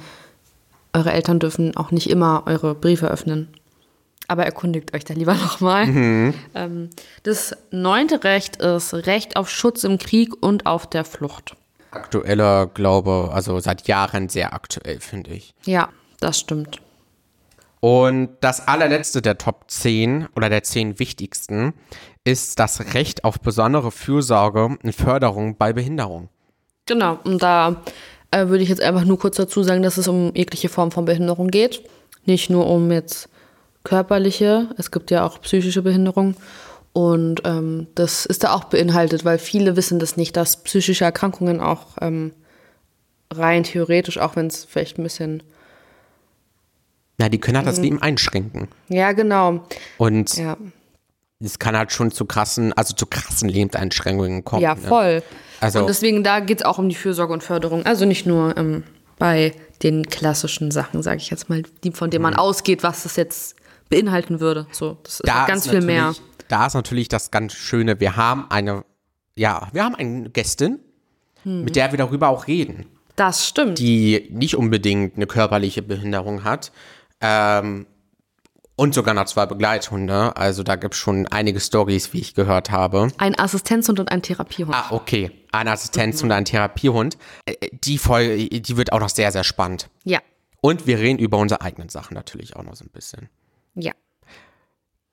eure 0.92 1.12
Eltern 1.12 1.40
dürfen 1.40 1.76
auch 1.76 1.90
nicht 1.90 2.08
immer 2.08 2.44
eure 2.46 2.74
Briefe 2.74 3.08
öffnen. 3.08 3.48
Aber 4.28 4.44
erkundigt 4.44 4.94
euch 4.94 5.04
da 5.04 5.14
lieber 5.14 5.34
nochmal. 5.42 5.86
Mhm. 5.86 6.34
Ähm, 6.54 6.90
das 7.24 7.56
neunte 7.72 8.22
Recht 8.22 8.56
ist 8.56 8.94
Recht 8.94 9.36
auf 9.36 9.50
Schutz 9.50 9.82
im 9.82 9.98
Krieg 9.98 10.34
und 10.40 10.66
auf 10.66 10.88
der 10.88 11.04
Flucht. 11.04 11.56
Aktueller 11.90 12.66
Glaube, 12.66 13.30
also 13.32 13.58
seit 13.60 13.88
Jahren 13.88 14.28
sehr 14.28 14.52
aktuell, 14.52 15.00
finde 15.00 15.30
ich. 15.30 15.54
Ja, 15.64 15.88
das 16.20 16.38
stimmt. 16.38 16.80
Und 17.80 18.30
das 18.40 18.68
allerletzte 18.68 19.22
der 19.22 19.38
Top 19.38 19.64
10 19.68 20.28
oder 20.36 20.50
der 20.50 20.62
10 20.62 20.98
wichtigsten 20.98 21.72
ist 22.24 22.58
das 22.58 22.94
Recht 22.94 23.24
auf 23.24 23.40
besondere 23.40 23.90
Fürsorge 23.90 24.76
und 24.82 24.94
Förderung 24.94 25.56
bei 25.56 25.72
Behinderung. 25.72 26.28
Genau, 26.84 27.18
und 27.24 27.42
da 27.42 27.82
äh, 28.30 28.48
würde 28.48 28.62
ich 28.62 28.68
jetzt 28.68 28.82
einfach 28.82 29.04
nur 29.04 29.18
kurz 29.18 29.36
dazu 29.36 29.62
sagen, 29.62 29.82
dass 29.82 29.96
es 29.96 30.08
um 30.08 30.32
jegliche 30.34 30.68
Form 30.68 30.90
von 30.90 31.06
Behinderung 31.06 31.48
geht. 31.48 31.82
Nicht 32.26 32.50
nur 32.50 32.66
um 32.66 32.90
jetzt 32.90 33.28
körperliche, 33.82 34.68
es 34.76 34.90
gibt 34.90 35.10
ja 35.10 35.24
auch 35.24 35.40
psychische 35.40 35.82
Behinderung. 35.82 36.34
Und 36.92 37.42
ähm, 37.44 37.86
das 37.94 38.26
ist 38.26 38.42
da 38.44 38.52
auch 38.52 38.64
beinhaltet, 38.64 39.24
weil 39.24 39.38
viele 39.38 39.76
wissen 39.76 39.98
das 40.00 40.16
nicht, 40.16 40.36
dass 40.36 40.62
psychische 40.64 41.04
Erkrankungen 41.04 41.60
auch 41.60 41.86
ähm, 42.00 42.32
rein 43.32 43.62
theoretisch, 43.62 44.18
auch 44.18 44.34
wenn 44.36 44.48
es 44.48 44.64
vielleicht 44.64 44.98
ein 44.98 45.04
bisschen. 45.04 45.42
Na, 47.18 47.28
die 47.28 47.38
können 47.38 47.56
halt 47.58 47.66
Mhm. 47.66 47.70
das 47.70 47.78
Leben 47.80 48.02
einschränken. 48.02 48.68
Ja, 48.88 49.12
genau. 49.12 49.64
Und 49.98 50.36
Ja, 50.36 50.56
es 51.38 51.58
kann 51.58 51.76
halt 51.76 51.92
schon 51.92 52.10
zu 52.10 52.24
krassen, 52.24 52.72
also 52.72 52.94
zu 52.94 53.06
krassen 53.06 53.48
Lebenseinschränkungen 53.48 54.44
kommen. 54.44 54.62
ja 54.62 54.74
ne? 54.74 54.80
voll. 54.80 55.22
Also- 55.60 55.80
und 55.80 55.88
deswegen, 55.88 56.24
da 56.24 56.40
geht 56.40 56.60
es 56.60 56.64
auch 56.64 56.78
um 56.78 56.88
die 56.88 56.94
Fürsorge 56.94 57.32
und 57.32 57.42
Förderung. 57.42 57.84
Also 57.86 58.04
nicht 58.04 58.26
nur 58.26 58.56
ähm, 58.56 58.82
bei 59.18 59.52
den 59.82 60.06
klassischen 60.06 60.70
Sachen, 60.70 61.02
sage 61.02 61.18
ich 61.18 61.30
jetzt 61.30 61.48
mal, 61.48 61.62
die, 61.84 61.92
von 61.92 62.10
denen 62.10 62.22
man 62.22 62.34
ausgeht, 62.34 62.82
was 62.82 63.02
das 63.04 63.16
jetzt 63.16 63.54
beinhalten 63.90 64.40
würde. 64.40 64.66
So, 64.72 64.96
das 65.02 65.14
ist 65.14 65.24
Mhm. 65.24 65.26
Da 65.26 65.46
ganz 65.46 65.66
ist 65.66 65.70
viel 65.72 65.82
mehr. 65.82 66.14
Da 66.48 66.66
ist 66.66 66.74
natürlich 66.74 67.08
das 67.08 67.30
ganz 67.30 67.52
Schöne, 67.52 68.00
wir 68.00 68.16
haben 68.16 68.46
eine, 68.50 68.84
ja, 69.36 69.68
wir 69.72 69.84
haben 69.84 69.94
eine 69.94 70.30
Gästin, 70.30 70.78
Mhm. 71.44 71.64
mit 71.64 71.76
der 71.76 71.90
wir 71.92 71.98
darüber 71.98 72.28
auch 72.28 72.46
reden. 72.46 72.86
Das 73.16 73.46
stimmt. 73.46 73.78
die 73.78 74.28
nicht 74.32 74.56
unbedingt 74.56 75.16
eine 75.16 75.26
körperliche 75.26 75.82
Behinderung 75.82 76.42
hat. 76.44 76.72
Ähm, 77.20 77.86
und 78.76 78.94
sogar 78.94 79.12
noch 79.12 79.26
zwei 79.26 79.44
Begleithunde. 79.44 80.34
Also 80.38 80.62
da 80.62 80.76
gibt 80.76 80.94
es 80.94 81.00
schon 81.00 81.26
einige 81.26 81.60
Stories, 81.60 82.14
wie 82.14 82.20
ich 82.20 82.34
gehört 82.34 82.70
habe. 82.70 83.08
ein 83.18 83.38
Assistenzhund 83.38 84.00
und 84.00 84.10
ein 84.10 84.22
Therapiehund. 84.22 84.74
Ah, 84.74 84.86
okay. 84.90 85.30
Ein 85.52 85.68
Assistenz 85.68 86.22
und 86.22 86.32
ein 86.32 86.46
Therapiehund. 86.46 87.18
Äh, 87.44 87.54
Die 87.72 87.98
Folge, 87.98 88.48
die 88.60 88.76
wird 88.78 88.92
auch 88.92 89.00
noch 89.00 89.10
sehr, 89.10 89.30
sehr 89.32 89.44
spannend. 89.44 89.90
Ja. 90.04 90.20
Und 90.62 90.86
wir 90.86 90.98
reden 90.98 91.18
über 91.18 91.36
unsere 91.36 91.60
eigenen 91.60 91.90
Sachen 91.90 92.14
natürlich 92.14 92.56
auch 92.56 92.62
noch 92.62 92.74
so 92.74 92.84
ein 92.86 92.90
bisschen. 92.90 93.28
Ja. 93.74 93.92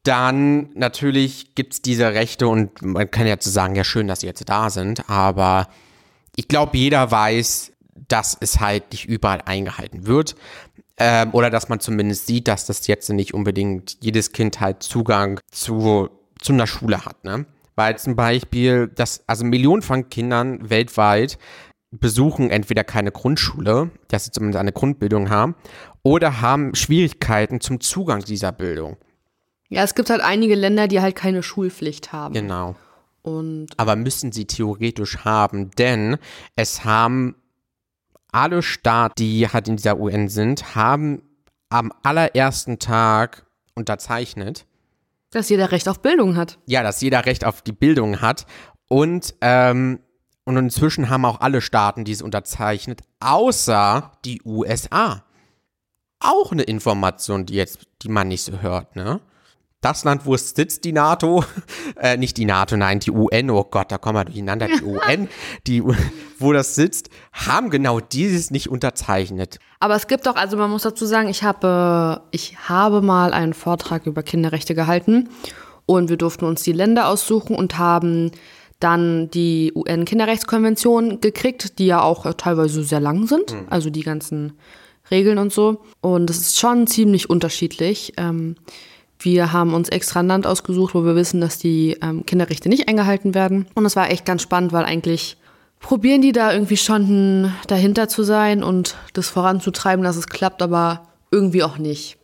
Dann 0.03 0.69
natürlich 0.73 1.55
gibt's 1.55 1.81
diese 1.81 2.13
Rechte 2.13 2.47
und 2.47 2.81
man 2.81 3.11
kann 3.11 3.27
jetzt 3.27 3.45
sagen, 3.45 3.75
ja 3.75 3.83
schön, 3.83 4.07
dass 4.07 4.21
sie 4.21 4.27
jetzt 4.27 4.47
da 4.47 4.69
sind, 4.69 5.09
aber 5.09 5.67
ich 6.35 6.47
glaube, 6.47 6.77
jeder 6.77 7.11
weiß, 7.11 7.73
dass 8.07 8.37
es 8.39 8.59
halt 8.59 8.91
nicht 8.91 9.07
überall 9.07 9.41
eingehalten 9.41 10.05
wird. 10.05 10.35
Ähm, 10.99 11.29
oder 11.33 11.49
dass 11.49 11.69
man 11.69 11.79
zumindest 11.79 12.25
sieht, 12.25 12.47
dass 12.47 12.65
das 12.65 12.87
jetzt 12.87 13.09
nicht 13.09 13.33
unbedingt 13.33 13.97
jedes 14.01 14.31
Kind 14.31 14.59
halt 14.59 14.81
Zugang 14.81 15.39
zu, 15.51 16.09
zu 16.39 16.53
einer 16.53 16.65
Schule 16.65 17.05
hat. 17.05 17.23
Ne? 17.23 17.45
Weil 17.75 17.97
zum 17.97 18.15
Beispiel, 18.15 18.87
dass, 18.87 19.23
also 19.27 19.45
Millionen 19.45 19.83
von 19.83 20.09
Kindern 20.09 20.69
weltweit 20.69 21.37
besuchen 21.91 22.49
entweder 22.49 22.83
keine 22.83 23.11
Grundschule, 23.11 23.91
dass 24.07 24.25
sie 24.25 24.31
zumindest 24.31 24.59
eine 24.59 24.71
Grundbildung 24.71 25.29
haben, 25.29 25.55
oder 26.07 26.39
haben 26.39 26.73
Schwierigkeiten 26.73 27.59
zum 27.59 27.81
Zugang 27.81 28.21
dieser 28.21 28.53
Bildung. 28.53 28.95
Ja, 29.67 29.83
es 29.83 29.93
gibt 29.93 30.09
halt 30.09 30.21
einige 30.21 30.55
Länder, 30.55 30.87
die 30.87 31.01
halt 31.01 31.17
keine 31.17 31.43
Schulpflicht 31.43 32.13
haben. 32.13 32.33
Genau. 32.33 32.77
Und 33.23 33.67
Aber 33.75 33.97
müssen 33.97 34.31
sie 34.31 34.45
theoretisch 34.45 35.25
haben, 35.25 35.69
denn 35.71 36.15
es 36.55 36.85
haben 36.85 37.35
alle 38.31 38.61
Staaten, 38.61 39.15
die 39.17 39.49
halt 39.49 39.67
in 39.67 39.75
dieser 39.75 39.99
UN 39.99 40.29
sind, 40.29 40.75
haben 40.75 41.23
am 41.67 41.91
allerersten 42.03 42.79
Tag 42.79 43.45
unterzeichnet, 43.75 44.65
dass 45.31 45.49
jeder 45.49 45.73
Recht 45.73 45.89
auf 45.89 46.01
Bildung 46.01 46.37
hat. 46.37 46.57
ja, 46.67 46.83
dass 46.83 47.01
jeder 47.01 47.25
Recht 47.25 47.43
auf 47.43 47.61
die 47.61 47.73
Bildung 47.73 48.21
hat 48.21 48.45
und 48.87 49.35
ähm, 49.41 49.99
und 50.45 50.55
inzwischen 50.55 51.09
haben 51.09 51.25
auch 51.25 51.41
alle 51.41 51.59
Staaten 51.59 52.05
dies 52.05 52.21
unterzeichnet, 52.21 53.01
außer 53.19 54.13
die 54.23 54.41
USA. 54.45 55.25
Auch 56.19 56.51
eine 56.51 56.63
Information, 56.63 57.45
die 57.45 57.55
jetzt, 57.55 57.79
die 58.01 58.09
man 58.09 58.27
nicht 58.27 58.43
so 58.43 58.61
hört, 58.61 58.95
ne? 58.95 59.19
Das 59.79 60.03
Land, 60.03 60.25
wo 60.25 60.33
es 60.33 60.49
sitzt, 60.55 60.85
die 60.85 60.91
NATO, 60.91 61.43
äh, 61.97 62.17
nicht 62.17 62.37
die 62.37 62.45
NATO, 62.45 62.75
nein, 62.75 62.99
die 62.99 63.11
UN, 63.11 63.51
oh 63.51 63.63
Gott, 63.63 63.91
da 63.91 63.99
kommen 63.99 64.15
wir 64.15 64.25
durcheinander, 64.25 64.67
die 64.67 64.83
UN, 64.83 65.29
die, 65.67 65.83
wo 66.39 66.51
das 66.51 66.73
sitzt, 66.73 67.09
haben 67.31 67.69
genau 67.69 67.99
dieses 67.99 68.49
nicht 68.49 68.69
unterzeichnet. 68.69 69.59
Aber 69.79 69.95
es 69.95 70.07
gibt 70.07 70.27
auch, 70.27 70.35
also 70.35 70.57
man 70.57 70.71
muss 70.71 70.81
dazu 70.81 71.05
sagen, 71.05 71.29
ich 71.29 71.43
habe, 71.43 72.23
ich 72.31 72.57
habe 72.67 73.01
mal 73.01 73.33
einen 73.33 73.53
Vortrag 73.53 74.07
über 74.07 74.23
Kinderrechte 74.23 74.73
gehalten 74.73 75.29
und 75.85 76.09
wir 76.09 76.17
durften 76.17 76.45
uns 76.45 76.63
die 76.63 76.73
Länder 76.73 77.07
aussuchen 77.07 77.55
und 77.55 77.77
haben 77.77 78.31
dann 78.79 79.29
die 79.29 79.71
UN-Kinderrechtskonvention 79.75 81.21
gekriegt, 81.21 81.77
die 81.77 81.85
ja 81.85 82.01
auch 82.01 82.25
äh, 82.25 82.33
teilweise 82.33 82.83
sehr 82.83 82.99
lang 82.99 83.27
sind, 83.27 83.55
also 83.69 83.89
die 83.89 84.03
ganzen 84.03 84.53
Regeln 85.11 85.37
und 85.37 85.53
so. 85.53 85.81
Und 86.01 86.29
es 86.29 86.37
ist 86.39 86.59
schon 86.59 86.87
ziemlich 86.87 87.29
unterschiedlich. 87.29 88.13
Ähm, 88.17 88.55
wir 89.19 89.51
haben 89.51 89.73
uns 89.73 89.89
extra 89.89 90.19
ein 90.19 90.27
Land 90.27 90.45
ausgesucht, 90.45 90.93
wo 90.93 91.03
wir 91.03 91.15
wissen, 91.15 91.41
dass 91.41 91.57
die 91.57 91.97
ähm, 92.01 92.25
Kinderrechte 92.25 92.69
nicht 92.69 92.87
eingehalten 92.87 93.33
werden. 93.33 93.65
Und 93.73 93.85
es 93.85 93.95
war 93.95 94.11
echt 94.11 94.25
ganz 94.25 94.41
spannend, 94.41 94.73
weil 94.73 94.85
eigentlich 94.85 95.37
probieren 95.79 96.21
die 96.21 96.31
da 96.31 96.53
irgendwie 96.53 96.77
schon 96.77 97.51
dahinter 97.67 98.07
zu 98.09 98.23
sein 98.23 98.63
und 98.63 98.95
das 99.13 99.29
voranzutreiben, 99.29 100.03
dass 100.03 100.17
es 100.17 100.27
klappt, 100.27 100.61
aber 100.61 101.07
irgendwie 101.31 101.63
auch 101.63 101.77
nicht. 101.77 102.17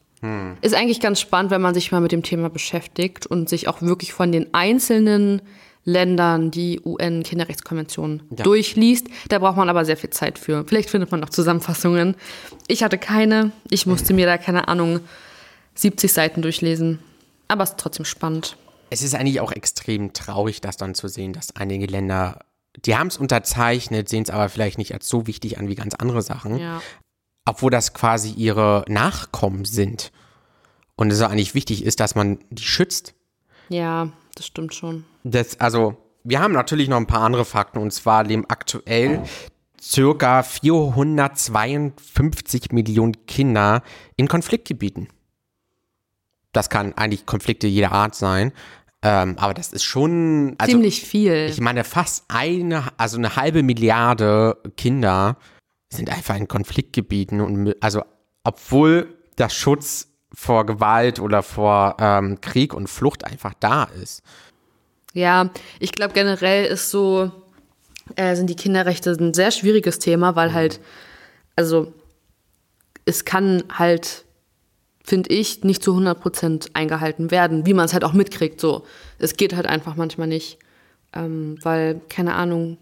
Ist 0.62 0.74
eigentlich 0.74 1.02
ganz 1.02 1.20
spannend, 1.20 1.52
wenn 1.52 1.62
man 1.62 1.74
sich 1.74 1.92
mal 1.92 2.00
mit 2.00 2.14
dem 2.14 2.24
Thema 2.24 2.50
beschäftigt 2.50 3.28
und 3.28 3.50
sich 3.50 3.68
auch 3.68 3.82
wirklich 3.82 4.14
von 4.14 4.32
den 4.32 4.54
einzelnen 4.54 5.42
Ländern 5.86 6.50
die 6.50 6.80
UN-Kinderrechtskonvention 6.84 8.24
durchliest. 8.30 9.08
Da 9.30 9.40
braucht 9.40 9.58
man 9.58 9.70
aber 9.70 9.84
sehr 9.84 9.98
viel 9.98 10.12
Zeit 10.12 10.40
für. 10.40 10.64
Vielleicht 10.66 10.90
findet 10.90 11.12
man 11.12 11.20
noch 11.20 11.30
Zusammenfassungen. 11.30 12.16
Ich 12.68 12.84
hatte 12.84 12.98
keine. 12.98 13.52
Ich 13.70 13.86
musste 13.86 14.14
mir 14.14 14.26
da, 14.26 14.38
keine 14.38 14.68
Ahnung, 14.68 15.02
70 15.76 16.14
Seiten 16.14 16.42
durchlesen. 16.42 17.00
Aber 17.50 17.64
es 17.64 17.72
ist 17.72 17.80
trotzdem 17.80 18.06
spannend. 18.06 18.56
Es 18.90 19.02
ist 19.02 19.14
eigentlich 19.16 19.42
auch 19.42 19.52
extrem 19.52 20.14
traurig, 20.14 20.62
das 20.62 20.78
dann 20.78 20.96
zu 20.96 21.08
sehen, 21.08 21.34
dass 21.34 21.56
einige 21.56 21.88
Länder, 21.88 22.40
die 22.86 22.96
haben 22.96 23.08
es 23.08 23.18
unterzeichnet, 23.18 24.08
sehen 24.08 24.24
es 24.24 24.30
aber 24.30 24.50
vielleicht 24.50 24.78
nicht 24.78 24.94
als 24.94 25.10
so 25.10 25.28
wichtig 25.28 25.58
an 25.58 25.68
wie 25.68 25.76
ganz 25.76 25.96
andere 25.96 26.22
Sachen. 26.22 26.58
Ja. 26.58 26.82
obwohl 27.46 27.72
das 27.72 27.94
quasi 27.94 28.30
ihre 28.32 28.86
Nachkommen 28.88 29.66
sind. 29.66 30.12
Und 30.96 31.12
es 31.12 31.22
eigentlich 31.22 31.56
wichtig 31.56 31.84
ist, 31.84 32.00
dass 32.00 32.16
man 32.16 32.40
die 32.52 32.64
schützt. 32.64 33.16
Ja, 33.68 34.10
das 34.36 34.46
stimmt 34.46 34.74
schon. 34.74 35.04
Das, 35.24 35.60
also, 35.60 35.98
wir 36.24 36.40
haben 36.42 36.54
natürlich 36.54 36.90
noch 36.90 36.98
ein 36.98 37.08
paar 37.08 37.22
andere 37.22 37.46
Fakten 37.46 37.80
und 37.80 37.92
zwar 37.92 38.24
leben 38.24 38.46
aktuell 38.48 39.24
circa 39.82 40.44
452 40.44 42.72
Millionen 42.72 43.26
Kinder 43.26 43.82
in 44.16 44.28
Konfliktgebieten. 44.28 45.08
Das 46.54 46.70
kann 46.70 46.94
eigentlich 46.94 47.26
Konflikte 47.26 47.68
jeder 47.68 47.92
Art 47.92 48.16
sein. 48.16 48.54
Ähm, 49.02 49.36
aber 49.38 49.54
das 49.54 49.74
ist 49.74 49.84
schon. 49.84 50.56
Also, 50.58 50.72
Ziemlich 50.72 51.02
viel. 51.02 51.48
ich 51.50 51.60
meine, 51.60 51.84
fast 51.84 52.24
eine, 52.30 52.86
also 52.98 53.18
eine 53.18 53.36
halbe 53.36 53.64
Milliarde 53.64 54.58
Kinder 54.78 55.36
sind 55.90 56.10
einfach 56.10 56.38
in 56.38 56.48
Konfliktgebieten 56.48 57.42
und 57.42 57.76
also 57.82 58.04
obwohl 58.44 59.14
der 59.38 59.50
Schutz 59.50 60.08
vor 60.34 60.66
Gewalt 60.66 61.20
oder 61.20 61.44
vor 61.44 61.98
ähm, 62.00 62.40
Krieg 62.42 62.74
und 62.74 62.88
Flucht 62.88 63.26
einfach 63.26 63.54
da 63.60 63.84
ist. 63.84 64.24
Ja, 65.14 65.52
ich 65.80 65.92
glaube 65.92 66.14
generell 66.14 66.66
ist 66.66 66.90
so, 66.90 67.32
äh, 68.16 68.36
sind 68.36 68.50
die 68.50 68.56
Kinderrechte 68.56 69.12
ein 69.12 69.34
sehr 69.34 69.52
schwieriges 69.52 70.00
Thema, 70.00 70.36
weil 70.36 70.54
halt, 70.54 70.80
also 71.56 71.94
es 73.06 73.24
kann 73.26 73.64
halt, 73.72 74.26
finde 75.04 75.30
ich, 75.30 75.64
nicht 75.64 75.84
zu 75.84 75.96
100% 75.96 76.72
eingehalten 76.74 77.32
werden, 77.32 77.66
wie 77.66 77.74
man 77.74 77.86
es 77.86 77.94
halt 77.94 78.04
auch 78.04 78.14
mitkriegt. 78.14 78.60
So, 78.60 78.84
es 79.20 79.38
geht 79.38 79.56
halt 79.56 79.68
einfach 79.68 79.96
manchmal 79.96 80.28
nicht, 80.28 80.58
ähm, 81.14 81.58
weil, 81.62 82.02
keine 82.10 82.34
Ahnung, 82.34 82.78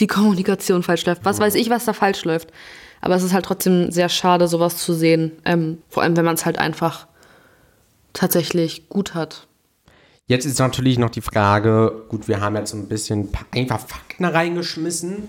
die 0.00 0.06
Kommunikation 0.06 0.82
falsch 0.82 1.04
läuft. 1.06 1.24
Was 1.24 1.38
weiß 1.38 1.54
ich, 1.54 1.70
was 1.70 1.84
da 1.84 1.92
falsch 1.92 2.24
läuft. 2.24 2.48
Aber 3.02 3.14
es 3.14 3.22
ist 3.22 3.32
halt 3.32 3.44
trotzdem 3.44 3.90
sehr 3.90 4.08
schade, 4.08 4.48
sowas 4.48 4.78
zu 4.78 4.92
sehen. 4.94 5.32
Ähm, 5.44 5.82
vor 5.88 6.02
allem, 6.02 6.16
wenn 6.16 6.24
man 6.24 6.34
es 6.34 6.46
halt 6.46 6.58
einfach 6.58 7.06
tatsächlich 8.12 8.88
gut 8.88 9.14
hat. 9.14 9.46
Jetzt 10.30 10.44
ist 10.44 10.60
natürlich 10.60 10.96
noch 10.96 11.10
die 11.10 11.22
Frage, 11.22 12.04
gut, 12.08 12.28
wir 12.28 12.40
haben 12.40 12.54
jetzt 12.54 12.70
so 12.70 12.76
ein 12.76 12.86
bisschen 12.86 13.30
einfach 13.50 13.80
Fakten 13.80 14.24
reingeschmissen, 14.24 15.24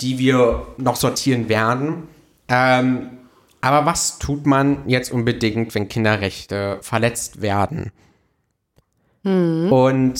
die 0.00 0.20
wir 0.20 0.68
noch 0.76 0.94
sortieren 0.94 1.48
werden. 1.48 2.04
Ähm, 2.46 3.10
aber 3.60 3.86
was 3.86 4.20
tut 4.20 4.46
man 4.46 4.88
jetzt 4.88 5.10
unbedingt, 5.10 5.74
wenn 5.74 5.88
Kinderrechte 5.88 6.78
verletzt 6.80 7.42
werden? 7.42 7.90
Und 9.24 10.14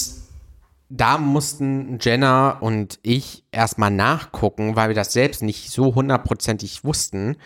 da 0.89 1.19
mussten 1.19 2.01
Jenna 2.01 2.51
und 2.59 2.99
ich 3.03 3.45
erstmal 3.53 3.93
nachgucken, 3.93 4.75
weil 4.75 4.89
wir 4.89 4.97
das 4.97 5.13
selbst 5.13 5.45
nicht 5.45 5.71
so 5.71 5.95
hundertprozentig 5.95 6.83
wussten. 6.83 7.37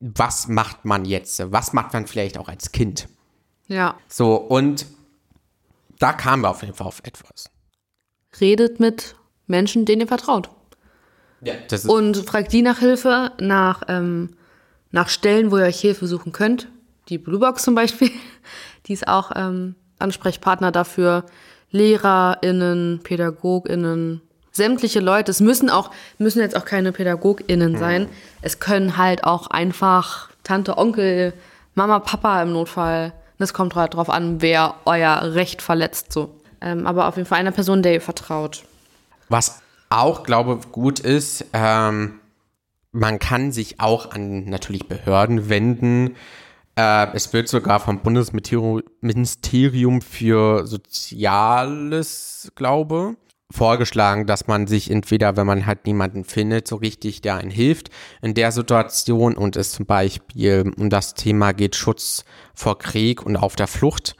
Was 0.00 0.48
macht 0.48 0.86
man 0.86 1.04
jetzt? 1.04 1.52
Was 1.52 1.74
macht 1.74 1.92
man 1.92 2.06
vielleicht 2.06 2.38
auch 2.38 2.48
als 2.48 2.72
Kind? 2.72 3.10
Ja. 3.66 3.96
So, 4.08 4.36
und 4.36 4.86
da 5.98 6.12
kamen 6.12 6.42
wir 6.42 6.50
auf 6.50 6.62
jeden 6.62 6.74
Fall 6.74 6.86
auf 6.86 7.00
etwas. 7.04 7.50
Redet 8.40 8.80
mit 8.80 9.16
Menschen, 9.46 9.84
denen 9.84 10.02
ihr 10.02 10.08
vertraut. 10.08 10.50
Ja, 11.40 11.54
das 11.68 11.84
ist, 11.84 11.90
Und 11.90 12.16
fragt 12.18 12.52
die 12.52 12.62
nach 12.62 12.78
Hilfe, 12.78 13.32
nach, 13.38 13.82
ähm, 13.88 14.36
nach 14.90 15.08
Stellen, 15.08 15.50
wo 15.50 15.58
ihr 15.58 15.64
euch 15.64 15.80
Hilfe 15.80 16.06
suchen 16.06 16.32
könnt. 16.32 16.68
Die 17.08 17.18
Bluebox 17.18 17.62
zum 17.62 17.74
Beispiel, 17.74 18.10
die 18.86 18.92
ist 18.92 19.08
auch 19.08 19.32
ähm, 19.34 19.74
Ansprechpartner 19.98 20.72
dafür. 20.72 21.24
LehrerInnen, 21.70 23.00
PädagogInnen, 23.02 24.22
sämtliche 24.52 25.00
Leute. 25.00 25.30
Es 25.30 25.40
müssen 25.40 25.68
auch, 25.68 25.90
müssen 26.18 26.40
jetzt 26.40 26.56
auch 26.56 26.64
keine 26.64 26.92
PädagogInnen 26.92 27.76
sein. 27.76 28.08
Es 28.40 28.58
können 28.60 28.96
halt 28.96 29.24
auch 29.24 29.48
einfach 29.48 30.30
Tante, 30.42 30.78
Onkel, 30.78 31.34
Mama, 31.74 31.98
Papa 31.98 32.42
im 32.42 32.52
Notfall. 32.52 33.12
Das 33.38 33.52
kommt 33.52 33.74
halt 33.74 33.94
drauf 33.94 34.10
an, 34.10 34.40
wer 34.40 34.74
euer 34.84 35.34
Recht 35.34 35.62
verletzt, 35.62 36.12
so. 36.12 36.34
Ähm, 36.60 36.86
aber 36.86 37.08
auf 37.08 37.16
jeden 37.16 37.28
Fall 37.28 37.38
einer 37.38 37.52
Person, 37.52 37.82
der 37.82 37.94
ihr 37.94 38.00
vertraut. 38.00 38.64
was 39.28 39.60
auch, 39.88 40.24
glaube 40.24 40.60
gut 40.72 41.00
ist, 41.00 41.44
ähm, 41.52 42.20
man 42.92 43.18
kann 43.18 43.52
sich 43.52 43.78
auch 43.78 44.10
an 44.10 44.48
natürlich 44.48 44.88
Behörden 44.88 45.48
wenden. 45.48 46.16
Äh, 46.76 47.08
es 47.14 47.32
wird 47.32 47.48
sogar 47.48 47.78
vom 47.78 48.00
Bundesministerium 48.00 50.00
für 50.00 50.66
Soziales, 50.66 52.50
glaube, 52.54 53.16
vorgeschlagen, 53.50 54.26
dass 54.26 54.46
man 54.46 54.66
sich 54.66 54.90
entweder, 54.90 55.36
wenn 55.36 55.46
man 55.46 55.66
halt 55.66 55.86
niemanden 55.86 56.24
findet, 56.24 56.66
so 56.66 56.76
richtig, 56.76 57.20
der 57.20 57.36
einen 57.36 57.50
hilft 57.50 57.90
in 58.20 58.34
der 58.34 58.52
Situation 58.52 59.36
und 59.36 59.56
es 59.56 59.72
zum 59.72 59.86
Beispiel 59.86 60.72
um 60.76 60.90
das 60.90 61.14
Thema 61.14 61.52
geht 61.52 61.76
Schutz 61.76 62.24
vor 62.54 62.78
Krieg 62.78 63.24
und 63.24 63.36
auf 63.36 63.56
der 63.56 63.68
Flucht, 63.68 64.16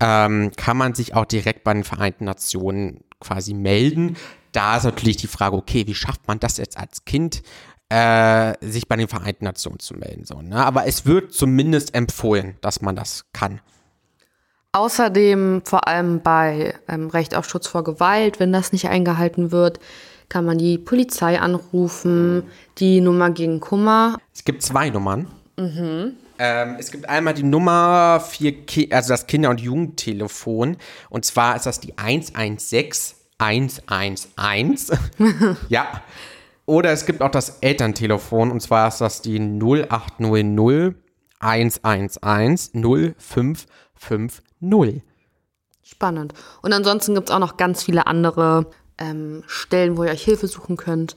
ähm, 0.00 0.52
kann 0.56 0.76
man 0.76 0.94
sich 0.94 1.14
auch 1.14 1.24
direkt 1.24 1.64
bei 1.64 1.74
den 1.74 1.84
Vereinten 1.84 2.24
Nationen 2.24 3.04
quasi 3.20 3.52
melden. 3.52 4.16
Da 4.52 4.76
ist 4.76 4.84
natürlich 4.84 5.16
die 5.16 5.26
Frage, 5.26 5.56
okay, 5.56 5.86
wie 5.86 5.94
schafft 5.94 6.28
man 6.28 6.38
das 6.38 6.56
jetzt 6.56 6.78
als 6.78 7.04
Kind, 7.04 7.42
äh, 7.88 8.54
sich 8.60 8.86
bei 8.86 8.96
den 8.96 9.08
Vereinten 9.08 9.44
Nationen 9.44 9.80
zu 9.80 9.94
melden? 9.94 10.24
So, 10.24 10.40
ne? 10.40 10.64
Aber 10.64 10.86
es 10.86 11.04
wird 11.04 11.32
zumindest 11.32 11.94
empfohlen, 11.94 12.56
dass 12.60 12.80
man 12.80 12.94
das 12.94 13.24
kann. 13.32 13.60
Außerdem, 14.78 15.62
vor 15.64 15.88
allem 15.88 16.20
bei 16.20 16.72
ähm, 16.86 17.10
Recht 17.10 17.34
auf 17.34 17.48
Schutz 17.48 17.66
vor 17.66 17.82
Gewalt, 17.82 18.38
wenn 18.38 18.52
das 18.52 18.70
nicht 18.70 18.88
eingehalten 18.88 19.50
wird, 19.50 19.80
kann 20.28 20.44
man 20.44 20.56
die 20.56 20.78
Polizei 20.78 21.40
anrufen, 21.40 22.44
die 22.78 23.00
Nummer 23.00 23.30
gegen 23.30 23.58
Kummer. 23.58 24.18
Es 24.32 24.44
gibt 24.44 24.62
zwei 24.62 24.90
Nummern. 24.90 25.26
Mhm. 25.56 26.12
Ähm, 26.38 26.76
es 26.78 26.92
gibt 26.92 27.08
einmal 27.08 27.34
die 27.34 27.42
Nummer 27.42 28.20
für 28.20 28.52
Ki 28.52 28.88
also 28.92 29.08
das 29.08 29.26
Kinder- 29.26 29.50
und 29.50 29.60
Jugendtelefon. 29.60 30.76
Und 31.10 31.24
zwar 31.24 31.56
ist 31.56 31.66
das 31.66 31.80
die 31.80 31.98
116 31.98 33.16
111. 33.38 34.90
ja. 35.68 36.02
Oder 36.66 36.92
es 36.92 37.04
gibt 37.04 37.20
auch 37.20 37.32
das 37.32 37.58
Elterntelefon. 37.62 38.52
Und 38.52 38.60
zwar 38.60 38.86
ist 38.86 39.00
das 39.00 39.22
die 39.22 39.40
0800 39.40 40.94
111 41.40 43.66
0550. 44.00 45.02
Spannend. 45.82 46.34
Und 46.62 46.72
ansonsten 46.72 47.14
gibt 47.14 47.30
es 47.30 47.34
auch 47.34 47.38
noch 47.38 47.56
ganz 47.56 47.82
viele 47.82 48.06
andere 48.06 48.66
ähm, 48.98 49.42
Stellen, 49.46 49.96
wo 49.96 50.04
ihr 50.04 50.10
euch 50.10 50.24
Hilfe 50.24 50.46
suchen 50.46 50.76
könnt. 50.76 51.16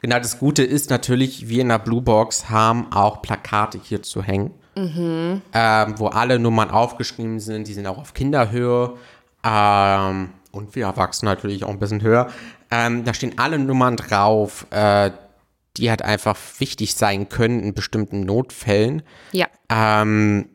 Genau, 0.00 0.18
das 0.18 0.38
Gute 0.38 0.62
ist 0.62 0.90
natürlich, 0.90 1.48
wir 1.48 1.62
in 1.62 1.70
der 1.70 1.78
Blue 1.78 2.02
Box 2.02 2.50
haben 2.50 2.92
auch 2.92 3.22
Plakate 3.22 3.80
hier 3.82 4.02
zu 4.02 4.22
hängen, 4.22 4.52
mhm. 4.76 5.42
ähm, 5.52 5.94
wo 5.96 6.08
alle 6.08 6.38
Nummern 6.38 6.70
aufgeschrieben 6.70 7.40
sind. 7.40 7.66
Die 7.66 7.74
sind 7.74 7.86
auch 7.86 7.98
auf 7.98 8.14
Kinderhöhe 8.14 8.94
ähm, 9.42 10.30
und 10.52 10.74
wir 10.76 10.84
Erwachsenen 10.84 11.32
natürlich 11.32 11.64
auch 11.64 11.70
ein 11.70 11.78
bisschen 11.78 12.02
höher. 12.02 12.28
Ähm, 12.70 13.04
da 13.04 13.14
stehen 13.14 13.38
alle 13.38 13.58
Nummern 13.58 13.96
drauf, 13.96 14.66
äh, 14.70 15.10
die 15.76 15.90
halt 15.90 16.02
einfach 16.02 16.36
wichtig 16.58 16.94
sein 16.94 17.28
können 17.28 17.60
in 17.60 17.74
bestimmten 17.74 18.20
Notfällen. 18.20 19.02
Ja. 19.32 19.46
Ähm, 19.70 20.48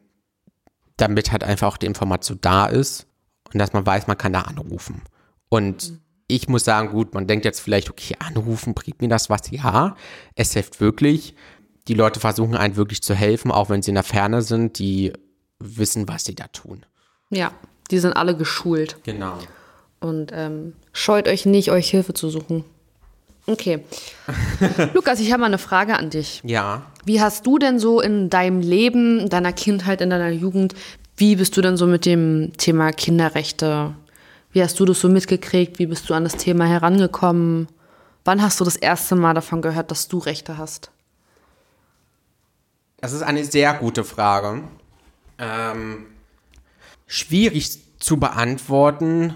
damit 0.97 1.31
halt 1.31 1.43
einfach 1.43 1.67
auch 1.67 1.77
die 1.77 1.85
Information 1.85 2.39
da 2.41 2.65
ist 2.65 3.07
und 3.51 3.59
dass 3.59 3.73
man 3.73 3.85
weiß, 3.85 4.07
man 4.07 4.17
kann 4.17 4.33
da 4.33 4.41
anrufen. 4.41 5.01
Und 5.49 5.91
mhm. 5.91 5.99
ich 6.27 6.47
muss 6.47 6.63
sagen, 6.63 6.89
gut, 6.89 7.13
man 7.13 7.27
denkt 7.27 7.45
jetzt 7.45 7.59
vielleicht, 7.59 7.89
okay, 7.89 8.15
anrufen, 8.19 8.73
bringt 8.73 9.01
mir 9.01 9.09
das 9.09 9.29
was? 9.29 9.49
Ja, 9.51 9.95
es 10.35 10.53
hilft 10.53 10.79
wirklich. 10.81 11.35
Die 11.87 11.93
Leute 11.93 12.19
versuchen 12.19 12.55
einen 12.55 12.75
wirklich 12.75 13.03
zu 13.03 13.13
helfen, 13.13 13.51
auch 13.51 13.69
wenn 13.69 13.81
sie 13.81 13.91
in 13.91 13.95
der 13.95 14.03
Ferne 14.03 14.41
sind, 14.41 14.79
die 14.79 15.13
wissen, 15.59 16.07
was 16.07 16.25
sie 16.25 16.35
da 16.35 16.47
tun. 16.47 16.85
Ja, 17.29 17.51
die 17.91 17.99
sind 17.99 18.13
alle 18.13 18.37
geschult. 18.37 18.97
Genau. 19.03 19.37
Und 19.99 20.31
ähm, 20.33 20.73
scheut 20.91 21.27
euch 21.27 21.45
nicht, 21.45 21.71
euch 21.71 21.89
Hilfe 21.89 22.13
zu 22.13 22.29
suchen. 22.29 22.65
Okay. 23.45 23.83
Lukas, 24.93 25.19
ich 25.19 25.31
habe 25.31 25.41
mal 25.41 25.47
eine 25.47 25.57
Frage 25.57 25.97
an 25.97 26.09
dich. 26.09 26.41
Ja. 26.45 26.83
Wie 27.05 27.21
hast 27.21 27.45
du 27.45 27.57
denn 27.57 27.77
so 27.77 27.99
in 27.99 28.29
deinem 28.29 28.61
Leben, 28.61 29.29
deiner 29.29 29.51
Kindheit, 29.51 29.99
in 29.99 30.09
deiner 30.09 30.29
Jugend, 30.29 30.75
wie 31.17 31.35
bist 31.35 31.55
du 31.57 31.61
denn 31.61 31.77
so 31.77 31.85
mit 31.85 32.05
dem 32.05 32.53
Thema 32.57 32.91
Kinderrechte? 32.91 33.93
Wie 34.51 34.61
hast 34.61 34.79
du 34.79 34.85
das 34.85 35.01
so 35.01 35.09
mitgekriegt? 35.09 35.77
Wie 35.79 35.87
bist 35.87 36.09
du 36.09 36.13
an 36.13 36.23
das 36.23 36.37
Thema 36.37 36.65
herangekommen? 36.65 37.67
Wann 38.23 38.41
hast 38.41 38.59
du 38.59 38.63
das 38.63 38.77
erste 38.77 39.15
Mal 39.15 39.33
davon 39.33 39.61
gehört, 39.61 39.91
dass 39.91 40.07
du 40.07 40.19
Rechte 40.19 40.57
hast? 40.57 40.91
Das 42.97 43.11
ist 43.11 43.21
eine 43.21 43.43
sehr 43.43 43.73
gute 43.73 44.05
Frage. 44.05 44.63
Ähm, 45.37 46.05
schwierig 47.05 47.99
zu 47.99 48.17
beantworten, 48.17 49.35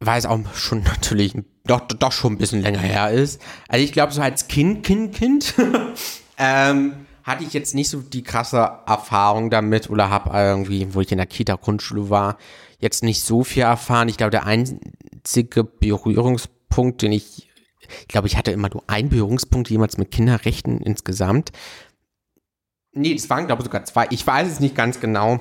weil 0.00 0.18
es 0.18 0.26
auch 0.26 0.54
schon 0.54 0.82
natürlich 0.84 1.34
doch, 1.66 1.80
doch 1.80 2.12
schon 2.12 2.34
ein 2.34 2.38
bisschen 2.38 2.60
länger 2.60 2.80
her 2.80 3.10
ist. 3.10 3.40
Also 3.68 3.84
ich 3.84 3.92
glaube, 3.92 4.12
so 4.12 4.20
als 4.20 4.48
Kind, 4.48 4.84
Kind, 4.84 5.14
Kind 5.14 5.54
ähm, 6.38 7.06
hatte 7.22 7.44
ich 7.44 7.54
jetzt 7.54 7.74
nicht 7.74 7.88
so 7.88 8.00
die 8.00 8.22
krasse 8.22 8.80
Erfahrung 8.86 9.50
damit 9.50 9.88
oder 9.88 10.10
habe 10.10 10.30
irgendwie, 10.36 10.94
wo 10.94 11.00
ich 11.00 11.10
in 11.10 11.18
der 11.18 11.26
Kita-Grundschule 11.26 12.10
war, 12.10 12.36
jetzt 12.78 13.02
nicht 13.02 13.22
so 13.22 13.44
viel 13.44 13.62
erfahren. 13.62 14.08
Ich 14.08 14.18
glaube, 14.18 14.30
der 14.30 14.44
einzige 14.44 15.64
Berührungspunkt, 15.64 17.00
den 17.00 17.12
ich, 17.12 17.48
ich 18.02 18.08
glaube, 18.08 18.26
ich 18.26 18.36
hatte 18.36 18.50
immer 18.50 18.68
nur 18.68 18.84
einen 18.86 19.08
Berührungspunkt 19.08 19.70
jemals 19.70 19.96
mit 19.96 20.10
Kinderrechten 20.10 20.80
insgesamt. 20.80 21.50
Nee, 22.92 23.14
es 23.14 23.28
waren, 23.30 23.46
glaube 23.46 23.62
ich, 23.62 23.64
sogar 23.64 23.84
zwei. 23.86 24.06
Ich 24.10 24.24
weiß 24.26 24.46
es 24.46 24.60
nicht 24.60 24.76
ganz 24.76 25.00
genau. 25.00 25.40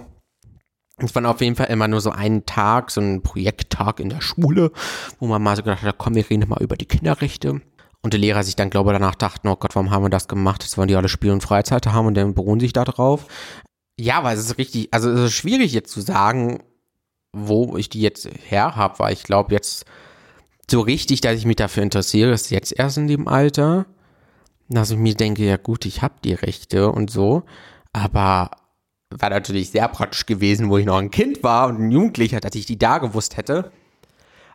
Es 0.98 1.16
war 1.16 1.26
auf 1.26 1.42
jeden 1.42 1.56
Fall 1.56 1.68
immer 1.68 1.88
nur 1.88 2.02
so 2.02 2.12
ein 2.12 2.46
Tag, 2.46 2.92
so 2.92 3.02
ein 3.02 3.24
Projekttag 3.24 4.00
in 4.00 4.10
der 4.10 4.22
Schule, 4.22 4.72
wo 5.20 5.28
man 5.28 5.42
mal 5.42 5.56
so 5.56 5.64
gedacht 5.64 5.82
hat, 5.82 5.98
komm, 5.98 6.16
wir 6.16 6.30
reden 6.30 6.48
mal 6.48 6.62
über 6.62 6.76
die 6.76 6.86
Kinderrechte. 6.86 7.62
Und 8.04 8.14
die 8.14 8.18
Lehrer 8.18 8.44
sich 8.44 8.56
dann, 8.56 8.70
glaube 8.70 8.92
ich, 8.92 8.98
danach 8.98 9.16
dachten, 9.16 9.48
oh 9.48 9.56
Gott, 9.56 9.76
warum 9.76 9.90
haben 9.90 10.04
wir 10.04 10.10
das 10.10 10.28
gemacht? 10.28 10.62
Das 10.62 10.78
wollen 10.78 10.90
die 10.90 10.96
alle 10.96 11.10
Spiel- 11.10 11.32
und 11.32 11.42
Freizeit 11.42 11.88
haben 11.88 12.08
und 12.08 12.16
dann 12.16 12.34
beruhen 12.34 12.60
sich 12.60 12.74
da 12.74 12.84
drauf. 12.84 13.26
Ja, 14.00 14.24
weil 14.24 14.38
es 14.38 14.46
ist 14.46 14.58
richtig, 14.58 14.90
also 14.92 15.10
es 15.10 15.20
ist 15.20 15.34
schwierig 15.34 15.72
jetzt 15.72 15.92
zu 15.92 16.02
sagen, 16.02 16.64
wo 17.32 17.78
ich 17.78 17.90
die 17.90 18.02
jetzt 18.02 18.30
her 18.48 18.76
habe, 18.76 19.00
weil 19.00 19.14
ich 19.14 19.24
glaube 19.24 19.54
jetzt 19.54 19.86
so 20.70 20.82
richtig, 20.82 21.22
dass 21.22 21.38
ich 21.38 21.46
mich 21.46 21.56
dafür 21.56 21.84
interessiere, 21.84 22.32
ist 22.32 22.52
jetzt 22.52 22.78
erst 22.78 22.98
in 22.98 23.08
dem 23.08 23.28
Alter, 23.28 23.86
dass 24.70 24.92
ich 24.92 24.98
mir 24.98 25.16
denke, 25.16 25.44
ja 25.44 25.58
gut, 25.58 25.86
ich 25.86 26.02
habe 26.02 26.16
die 26.24 26.34
Rechte 26.34 26.92
und 26.92 27.10
so, 27.10 27.44
aber 27.94 28.52
war 29.20 29.30
natürlich 29.30 29.70
sehr 29.72 29.88
praktisch 29.88 30.26
gewesen, 30.26 30.70
wo 30.70 30.78
ich 30.78 30.86
noch 30.86 30.98
ein 30.98 31.12
Kind 31.12 31.44
war 31.44 31.68
und 31.68 31.80
ein 31.80 31.92
Jugendlicher, 31.92 32.40
dass 32.40 32.56
ich 32.56 32.66
die 32.66 32.78
da 32.78 32.98
gewusst 32.98 33.38
hätte. 33.38 33.72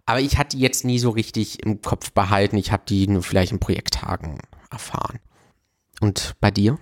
Aber 0.07 0.21
ich 0.21 0.39
hatte 0.39 0.57
die 0.57 0.63
jetzt 0.63 0.85
nie 0.85 0.99
so 0.99 1.11
richtig 1.11 1.63
im 1.63 1.83
Kopf 1.83 2.13
behalten. 2.13 2.57
Ich 2.57 2.73
habe 2.73 2.83
die 2.89 3.07
nur 3.09 3.23
vielleicht 3.23 3.53
in 3.53 3.61
Projekttagen 3.61 4.39
erfahren. 4.71 5.19
Und 6.01 6.35
bei 6.41 6.51
dir? 6.51 6.79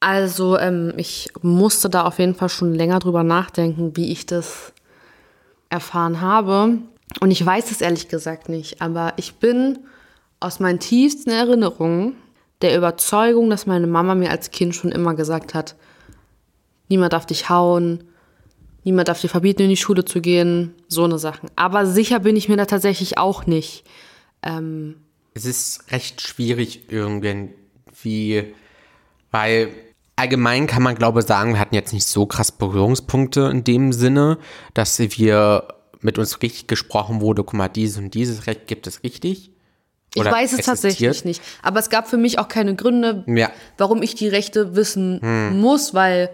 Also, 0.00 0.58
ähm, 0.58 0.94
ich 0.96 1.30
musste 1.42 1.90
da 1.90 2.04
auf 2.04 2.18
jeden 2.18 2.34
Fall 2.34 2.48
schon 2.48 2.74
länger 2.74 3.00
drüber 3.00 3.22
nachdenken, 3.22 3.96
wie 3.96 4.12
ich 4.12 4.26
das 4.26 4.72
erfahren 5.68 6.20
habe. 6.20 6.78
Und 7.20 7.30
ich 7.30 7.44
weiß 7.44 7.70
es 7.70 7.80
ehrlich 7.80 8.08
gesagt 8.08 8.48
nicht, 8.48 8.80
aber 8.80 9.14
ich 9.16 9.36
bin 9.36 9.80
aus 10.40 10.60
meinen 10.60 10.80
tiefsten 10.80 11.30
Erinnerungen 11.30 12.14
der 12.62 12.76
Überzeugung, 12.76 13.50
dass 13.50 13.66
meine 13.66 13.86
Mama 13.86 14.14
mir 14.14 14.30
als 14.30 14.50
Kind 14.50 14.74
schon 14.74 14.92
immer 14.92 15.14
gesagt 15.14 15.54
hat, 15.54 15.76
niemand 16.88 17.12
darf 17.12 17.26
dich 17.26 17.48
hauen, 17.48 18.04
niemand 18.84 19.08
darf 19.08 19.20
dir 19.20 19.28
verbieten, 19.28 19.62
in 19.62 19.68
die 19.68 19.76
Schule 19.76 20.04
zu 20.04 20.20
gehen, 20.20 20.74
so 20.88 21.04
eine 21.04 21.18
Sachen. 21.18 21.50
Aber 21.56 21.86
sicher 21.86 22.20
bin 22.20 22.36
ich 22.36 22.48
mir 22.48 22.56
da 22.56 22.66
tatsächlich 22.66 23.18
auch 23.18 23.46
nicht. 23.46 23.84
Ähm 24.42 24.96
es 25.34 25.44
ist 25.44 25.92
recht 25.92 26.22
schwierig 26.22 26.84
irgendwie, 26.88 28.54
weil 29.30 29.70
allgemein 30.14 30.66
kann 30.66 30.82
man 30.82 30.94
glaube 30.94 31.20
ich 31.20 31.26
sagen, 31.26 31.52
wir 31.52 31.60
hatten 31.60 31.74
jetzt 31.74 31.92
nicht 31.92 32.06
so 32.06 32.24
krass 32.26 32.52
Berührungspunkte 32.52 33.50
in 33.52 33.64
dem 33.64 33.92
Sinne, 33.92 34.38
dass 34.72 34.98
wir 34.98 35.68
mit 36.00 36.18
uns 36.18 36.40
richtig 36.40 36.68
gesprochen 36.68 37.20
wurde, 37.20 37.44
guck 37.44 37.54
mal, 37.54 37.68
dieses 37.68 37.98
und 37.98 38.14
dieses 38.14 38.46
Recht 38.46 38.66
gibt 38.66 38.86
es 38.86 39.02
richtig. 39.02 39.50
Ich 40.14 40.24
weiß 40.24 40.52
es 40.52 40.60
existiert. 40.60 40.64
tatsächlich 40.64 41.24
nicht. 41.26 41.42
Aber 41.62 41.78
es 41.78 41.90
gab 41.90 42.08
für 42.08 42.16
mich 42.16 42.38
auch 42.38 42.48
keine 42.48 42.74
Gründe, 42.74 43.24
ja. 43.26 43.50
warum 43.76 44.02
ich 44.02 44.14
die 44.14 44.28
Rechte 44.28 44.74
wissen 44.74 45.20
hm. 45.20 45.60
muss, 45.60 45.92
weil 45.92 46.30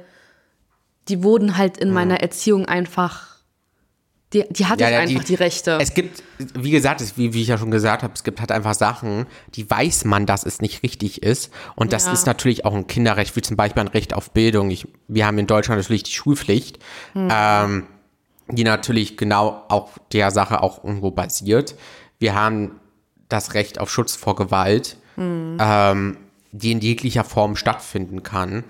die 1.08 1.22
wurden 1.22 1.56
halt 1.56 1.76
in 1.78 1.92
meiner 1.92 2.20
Erziehung 2.20 2.66
einfach 2.66 3.32
die, 4.32 4.46
die 4.48 4.66
hatte 4.66 4.82
ja, 4.82 4.88
ich 4.88 4.94
ja, 4.94 5.00
einfach, 5.00 5.20
die, 5.20 5.26
die, 5.26 5.34
Rechte. 5.34 5.78
Es 5.80 5.92
gibt, 5.92 6.22
wie 6.38 6.70
gesagt, 6.70 7.02
wie, 7.16 7.34
wie 7.34 7.42
ich 7.42 7.48
ja 7.48 7.58
schon 7.58 7.70
gesagt 7.70 8.02
habe, 8.02 8.14
es 8.14 8.24
gibt 8.24 8.40
halt 8.40 8.50
einfach 8.50 8.74
Sachen, 8.74 9.26
die 9.54 9.68
weiß 9.68 10.06
man, 10.06 10.24
dass 10.24 10.44
es 10.44 10.60
nicht 10.60 10.82
richtig 10.82 11.22
ist. 11.22 11.52
Und 11.76 11.92
das 11.92 12.06
ja. 12.06 12.12
ist 12.12 12.26
natürlich 12.26 12.64
auch 12.64 12.74
ein 12.74 12.86
Kinderrecht, 12.86 13.36
wie 13.36 13.42
zum 13.42 13.56
Beispiel 13.56 13.82
ein 13.82 13.88
Recht 13.88 14.14
auf 14.14 14.30
Bildung. 14.30 14.70
Ich, 14.70 14.88
wir 15.06 15.26
haben 15.26 15.38
in 15.38 15.46
Deutschland 15.46 15.80
natürlich 15.80 16.04
die 16.04 16.12
Schulpflicht, 16.12 16.78
hm. 17.12 17.28
ähm, 17.30 17.86
die 18.48 18.64
natürlich 18.64 19.18
genau 19.18 19.64
auch 19.68 19.90
der 20.12 20.30
Sache 20.30 20.62
auch 20.62 20.82
irgendwo 20.82 21.10
basiert. 21.10 21.74
Wir 22.18 22.34
haben 22.34 22.80
das 23.28 23.52
Recht 23.54 23.78
auf 23.78 23.90
Schutz 23.90 24.16
vor 24.16 24.34
Gewalt, 24.34 24.96
hm. 25.16 25.58
ähm, 25.60 26.16
die 26.52 26.72
in 26.72 26.80
jeglicher 26.80 27.24
Form 27.24 27.54
stattfinden 27.54 28.22
kann. 28.22 28.64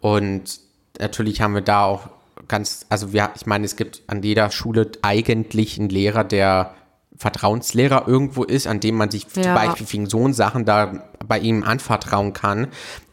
Und 0.00 0.65
natürlich 0.98 1.40
haben 1.40 1.54
wir 1.54 1.62
da 1.62 1.84
auch 1.84 2.08
ganz, 2.48 2.86
also 2.88 3.12
wir, 3.12 3.30
ich 3.34 3.46
meine, 3.46 3.64
es 3.64 3.76
gibt 3.76 4.02
an 4.06 4.22
jeder 4.22 4.50
Schule 4.50 4.90
eigentlich 5.02 5.78
einen 5.78 5.88
Lehrer, 5.88 6.24
der 6.24 6.74
Vertrauenslehrer 7.16 8.06
irgendwo 8.06 8.44
ist, 8.44 8.66
an 8.66 8.80
dem 8.80 8.96
man 8.96 9.10
sich 9.10 9.26
ja. 9.34 9.42
zum 9.42 9.54
Beispiel 9.54 9.86
wegen 9.90 10.06
so 10.06 10.30
Sachen 10.32 10.64
da 10.64 11.04
bei 11.26 11.38
ihm 11.38 11.62
anvertrauen 11.62 12.32
kann, 12.32 12.68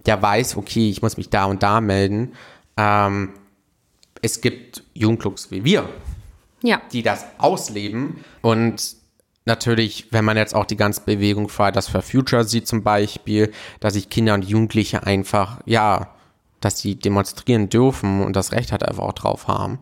der 0.05 0.21
weiß, 0.21 0.57
okay, 0.57 0.89
ich 0.89 1.01
muss 1.01 1.17
mich 1.17 1.29
da 1.29 1.45
und 1.45 1.63
da 1.63 1.79
melden. 1.79 2.33
Ähm, 2.75 3.29
es 4.21 4.41
gibt 4.41 4.83
Jugendclubs 4.93 5.51
wie 5.51 5.63
wir, 5.63 5.87
ja. 6.61 6.81
die 6.91 7.01
das 7.01 7.25
ausleben 7.37 8.23
und 8.41 8.95
natürlich, 9.45 10.07
wenn 10.11 10.25
man 10.25 10.37
jetzt 10.37 10.55
auch 10.55 10.65
die 10.65 10.77
ganze 10.77 11.01
Bewegung 11.01 11.49
Fridays 11.49 11.87
for 11.87 12.01
Future 12.01 12.43
sieht 12.43 12.67
zum 12.67 12.83
Beispiel, 12.83 13.51
dass 13.79 13.93
sich 13.93 14.09
Kinder 14.09 14.33
und 14.33 14.45
Jugendliche 14.45 15.05
einfach, 15.05 15.61
ja, 15.65 16.12
dass 16.63 16.79
sie 16.79 16.95
demonstrieren 16.95 17.69
dürfen 17.69 18.21
und 18.21 18.35
das 18.35 18.51
Recht 18.51 18.71
halt 18.71 18.83
einfach 18.83 19.03
auch 19.03 19.13
drauf 19.13 19.47
haben. 19.47 19.79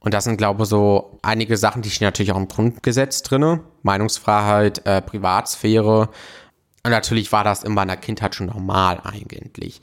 Und 0.00 0.14
das 0.14 0.24
sind, 0.24 0.36
glaube 0.36 0.62
ich, 0.62 0.68
so 0.68 1.18
einige 1.22 1.56
Sachen, 1.56 1.82
die 1.82 1.90
stehen 1.90 2.06
natürlich 2.06 2.32
auch 2.32 2.36
im 2.36 2.48
Grundgesetz 2.48 3.22
drin. 3.22 3.60
Meinungsfreiheit, 3.82 4.86
äh, 4.86 5.02
Privatsphäre. 5.02 6.08
Und 6.84 6.90
natürlich 6.90 7.32
war 7.32 7.44
das 7.44 7.64
in 7.64 7.74
meiner 7.74 7.96
Kindheit 7.96 8.34
schon 8.34 8.46
normal 8.46 9.00
eigentlich. 9.04 9.80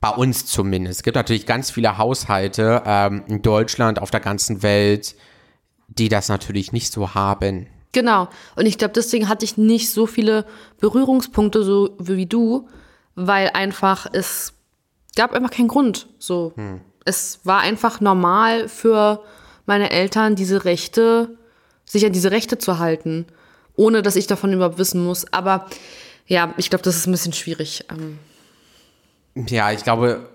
Bei 0.00 0.10
uns 0.10 0.44
zumindest. 0.46 0.98
Es 0.98 1.02
gibt 1.02 1.16
natürlich 1.16 1.46
ganz 1.46 1.70
viele 1.70 1.96
Haushalte 1.96 2.82
ähm, 2.84 3.24
in 3.26 3.40
Deutschland, 3.40 3.98
auf 3.98 4.10
der 4.10 4.20
ganzen 4.20 4.62
Welt, 4.62 5.16
die 5.88 6.10
das 6.10 6.28
natürlich 6.28 6.72
nicht 6.72 6.92
so 6.92 7.14
haben. 7.14 7.66
Genau. 7.92 8.28
Und 8.56 8.66
ich 8.66 8.76
glaube, 8.76 8.92
deswegen 8.92 9.28
hatte 9.28 9.46
ich 9.46 9.56
nicht 9.56 9.90
so 9.90 10.06
viele 10.06 10.44
Berührungspunkte 10.78 11.62
so 11.62 11.96
wie 11.98 12.26
du, 12.26 12.68
weil 13.14 13.50
einfach 13.54 14.06
es 14.12 14.52
gab 15.14 15.32
einfach 15.32 15.50
keinen 15.50 15.68
Grund. 15.68 16.08
So, 16.18 16.52
hm. 16.56 16.80
es 17.04 17.40
war 17.44 17.60
einfach 17.60 18.00
normal 18.00 18.68
für 18.68 19.22
meine 19.66 19.90
Eltern, 19.90 20.34
diese 20.34 20.64
Rechte, 20.64 21.36
sich 21.84 22.04
an 22.04 22.12
diese 22.12 22.30
Rechte 22.30 22.58
zu 22.58 22.78
halten, 22.78 23.26
ohne 23.76 24.02
dass 24.02 24.16
ich 24.16 24.26
davon 24.26 24.52
überhaupt 24.52 24.78
wissen 24.78 25.04
muss. 25.04 25.32
Aber 25.32 25.66
ja, 26.26 26.54
ich 26.56 26.70
glaube, 26.70 26.84
das 26.84 26.96
ist 26.96 27.06
ein 27.06 27.12
bisschen 27.12 27.32
schwierig. 27.32 27.84
Ähm. 27.90 28.18
Ja, 29.48 29.72
ich 29.72 29.82
glaube, 29.82 30.28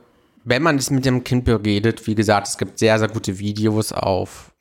wenn 0.43 0.61
man 0.61 0.77
es 0.77 0.89
mit 0.89 1.05
dem 1.05 1.23
Kind 1.23 1.45
beredet, 1.45 2.05
wie 2.07 2.15
gesagt, 2.15 2.47
es 2.47 2.57
gibt 2.57 2.79
sehr, 2.79 2.97
sehr 2.99 3.07
gute 3.07 3.39
Videos 3.39 3.91
auf 3.91 4.51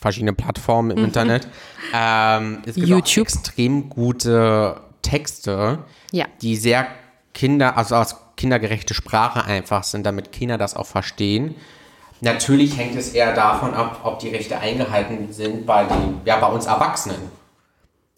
verschiedene 0.00 0.32
Plattformen 0.32 0.92
im 0.92 0.98
mhm. 0.98 1.04
Internet. 1.06 1.48
Ähm, 1.92 2.62
es 2.64 2.74
gibt 2.74 2.88
YouTube. 2.88 3.26
extrem 3.26 3.88
gute 3.88 4.80
Texte, 5.02 5.80
ja. 6.12 6.26
die 6.40 6.56
sehr 6.56 6.86
Kinder, 7.34 7.76
also 7.76 7.96
aus 7.96 8.16
kindergerechte 8.40 8.94
Sprache 8.94 9.44
einfach 9.44 9.84
sind, 9.84 10.06
damit 10.06 10.32
Kinder 10.32 10.56
das 10.56 10.74
auch 10.74 10.86
verstehen. 10.86 11.56
Natürlich 12.22 12.78
hängt 12.78 12.96
es 12.96 13.10
eher 13.10 13.34
davon 13.34 13.74
ab, 13.74 14.00
ob 14.02 14.18
die 14.18 14.30
Rechte 14.30 14.58
eingehalten 14.58 15.30
sind 15.30 15.66
bei, 15.66 15.84
den, 15.84 16.22
ja, 16.24 16.38
bei 16.38 16.46
uns 16.46 16.64
Erwachsenen. 16.64 17.18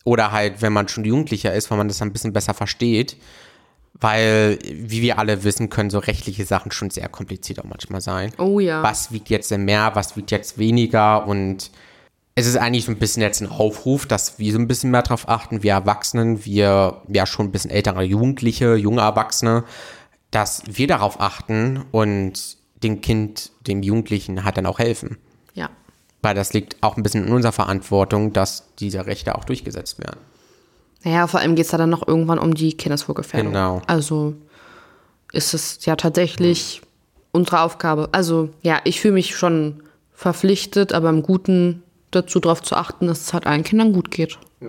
Oder 0.05 0.31
halt, 0.31 0.63
wenn 0.63 0.73
man 0.73 0.87
schon 0.87 1.05
Jugendlicher 1.05 1.53
ist, 1.53 1.71
weil 1.71 1.79
man 1.79 1.89
das 1.89 2.01
ein 2.03 2.13
bisschen 2.13 2.33
besser 2.33 2.55
versteht. 2.55 3.17
Weil, 3.95 4.59
wie 4.65 5.03
wir 5.03 5.19
alle 5.19 5.43
wissen, 5.43 5.71
können 5.71 5.91
so 5.91 5.99
rechtliche 5.99 6.45
Sachen 6.45 6.71
schon 6.71 6.91
sehr 6.91 7.09
kompliziert 7.09 7.59
auch 7.59 7.65
manchmal 7.65 8.01
sein. 8.01 8.33
Oh 8.39 8.61
ja. 8.61 8.83
Was 8.83 9.11
wiegt 9.11 9.29
jetzt 9.29 9.51
mehr, 9.57 9.91
was 9.95 10.17
wiegt 10.17 10.31
jetzt 10.31 10.57
weniger 10.57 11.27
und 11.27 11.71
es 12.35 12.47
ist 12.47 12.57
eigentlich 12.57 12.87
so 12.87 12.93
ein 12.93 12.99
bisschen 12.99 13.23
jetzt 13.23 13.43
ein 13.43 13.51
Aufruf, 13.51 14.07
dass 14.07 14.39
wir 14.39 14.53
so 14.53 14.59
ein 14.59 14.67
bisschen 14.67 14.91
mehr 14.91 15.03
darauf 15.03 15.29
achten, 15.29 15.63
wir 15.63 15.73
Erwachsenen, 15.73 16.45
wir 16.45 17.03
ja 17.09 17.27
schon 17.27 17.47
ein 17.47 17.53
bisschen 17.53 17.71
ältere 17.71 18.03
Jugendliche, 18.03 18.75
junge 18.75 19.03
Erwachsene, 19.03 19.65
dass 20.33 20.63
wir 20.67 20.89
darauf 20.89 21.21
achten 21.21 21.85
und 21.93 22.57
dem 22.83 23.01
Kind, 23.01 23.53
dem 23.67 23.83
Jugendlichen 23.85 24.45
halt 24.45 24.57
dann 24.57 24.67
auch 24.67 24.81
helfen. 24.81 25.19
Ja. 25.55 25.71
Weil 26.21 26.35
das 26.35 26.53
liegt 26.53 26.83
auch 26.83 26.97
ein 26.97 27.05
bisschen 27.05 27.27
in 27.27 27.33
unserer 27.33 27.53
Verantwortung, 27.53 28.33
dass 28.33 28.65
diese 28.81 29.07
Rechte 29.07 29.37
auch 29.37 29.45
durchgesetzt 29.45 30.01
werden. 30.01 30.19
Naja, 31.05 31.27
vor 31.27 31.41
allem 31.41 31.55
geht 31.55 31.67
es 31.67 31.73
ja 31.73 31.79
dann 31.79 31.91
noch 31.91 32.07
irgendwann 32.07 32.39
um 32.39 32.55
die 32.55 32.77
Kindeswohlgefährdung. 32.77 33.53
Genau. 33.53 33.83
Also 33.87 34.35
ist 35.33 35.55
es 35.55 35.85
ja 35.85 35.97
tatsächlich 35.97 36.81
mhm. 36.81 36.87
unsere 37.33 37.61
Aufgabe. 37.61 38.09
Also 38.13 38.51
ja, 38.63 38.81
ich 38.85 39.01
fühle 39.01 39.15
mich 39.15 39.37
schon 39.37 39.83
verpflichtet, 40.13 40.93
aber 40.93 41.11
im 41.11 41.23
Guten 41.23 41.83
dazu 42.11 42.41
darauf 42.41 42.63
zu 42.63 42.77
achten, 42.77 43.07
dass 43.07 43.21
es 43.21 43.33
halt 43.35 43.47
allen 43.47 43.65
Kindern 43.65 43.93
gut 43.93 44.11
geht. 44.11 44.39
Ja. 44.61 44.69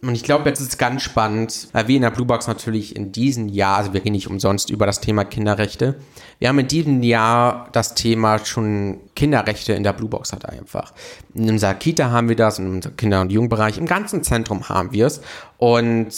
Und 0.00 0.14
ich 0.14 0.22
glaube, 0.22 0.48
jetzt 0.48 0.60
ist 0.60 0.68
es 0.68 0.78
ganz 0.78 1.02
spannend, 1.02 1.68
weil 1.72 1.88
wir 1.88 1.96
in 1.96 2.02
der 2.02 2.10
Bluebox 2.10 2.46
natürlich 2.46 2.94
in 2.94 3.10
diesem 3.10 3.48
Jahr, 3.48 3.78
also 3.78 3.92
wir 3.92 4.00
reden 4.00 4.12
nicht 4.12 4.28
umsonst 4.28 4.70
über 4.70 4.86
das 4.86 5.00
Thema 5.00 5.24
Kinderrechte. 5.24 5.96
Wir 6.38 6.48
haben 6.48 6.58
in 6.60 6.68
diesem 6.68 7.02
Jahr 7.02 7.68
das 7.72 7.94
Thema 7.94 8.38
schon 8.44 9.00
Kinderrechte 9.16 9.72
in 9.72 9.82
der 9.82 9.92
Bluebox 9.92 10.32
hat 10.32 10.48
einfach. 10.48 10.92
In 11.34 11.48
unserer 11.50 11.74
Kita 11.74 12.10
haben 12.10 12.28
wir 12.28 12.36
das, 12.36 12.60
in 12.60 12.68
unserem 12.68 12.96
Kinder- 12.96 13.20
und 13.20 13.32
Jugendbereich, 13.32 13.78
im 13.78 13.86
ganzen 13.86 14.22
Zentrum 14.22 14.68
haben 14.68 14.92
wir 14.92 15.06
es 15.06 15.20
und 15.56 16.08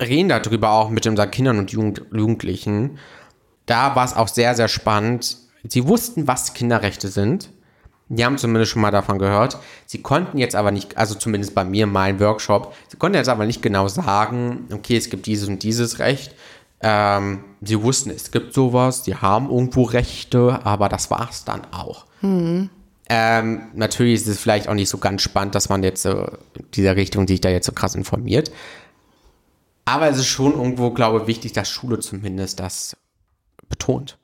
reden 0.00 0.28
darüber 0.28 0.70
auch 0.70 0.90
mit 0.90 1.06
unseren 1.06 1.30
Kindern 1.30 1.58
und 1.58 1.72
Jugend 1.72 2.02
Jugendlichen. 2.12 2.98
Da 3.66 3.96
war 3.96 4.04
es 4.04 4.14
auch 4.14 4.28
sehr, 4.28 4.54
sehr 4.54 4.68
spannend. 4.68 5.38
Sie 5.66 5.88
wussten, 5.88 6.28
was 6.28 6.54
Kinderrechte 6.54 7.08
sind 7.08 7.50
die 8.08 8.24
haben 8.24 8.38
zumindest 8.38 8.72
schon 8.72 8.82
mal 8.82 8.90
davon 8.90 9.18
gehört. 9.18 9.58
Sie 9.86 10.00
konnten 10.00 10.38
jetzt 10.38 10.56
aber 10.56 10.70
nicht, 10.70 10.96
also 10.96 11.14
zumindest 11.14 11.54
bei 11.54 11.64
mir 11.64 11.84
in 11.84 11.92
meinem 11.92 12.20
Workshop, 12.20 12.74
sie 12.88 12.96
konnten 12.96 13.16
jetzt 13.16 13.28
aber 13.28 13.46
nicht 13.46 13.62
genau 13.62 13.88
sagen, 13.88 14.66
okay, 14.72 14.96
es 14.96 15.10
gibt 15.10 15.26
dieses 15.26 15.48
und 15.48 15.62
dieses 15.62 15.98
Recht. 15.98 16.34
Ähm, 16.80 17.44
sie 17.60 17.82
wussten, 17.82 18.10
es 18.10 18.30
gibt 18.30 18.54
sowas, 18.54 19.04
sie 19.04 19.16
haben 19.16 19.50
irgendwo 19.50 19.82
Rechte, 19.82 20.60
aber 20.64 20.88
das 20.88 21.10
war 21.10 21.28
es 21.30 21.44
dann 21.44 21.62
auch. 21.72 22.06
Mhm. 22.22 22.70
Ähm, 23.10 23.62
natürlich 23.74 24.14
ist 24.14 24.28
es 24.28 24.38
vielleicht 24.38 24.68
auch 24.68 24.74
nicht 24.74 24.88
so 24.88 24.98
ganz 24.98 25.22
spannend, 25.22 25.54
dass 25.54 25.68
man 25.68 25.82
jetzt 25.82 26.02
so 26.02 26.26
in 26.54 26.70
dieser 26.74 26.94
Richtung 26.94 27.26
sich 27.26 27.40
da 27.40 27.48
jetzt 27.48 27.66
so 27.66 27.72
krass 27.72 27.94
informiert. 27.94 28.50
Aber 29.86 30.08
es 30.08 30.18
ist 30.18 30.26
schon 30.26 30.52
irgendwo, 30.52 30.90
glaube 30.90 31.20
ich, 31.20 31.26
wichtig, 31.26 31.52
dass 31.54 31.70
Schule 31.70 31.98
zumindest 32.00 32.60
das 32.60 32.96
betont. 33.68 34.17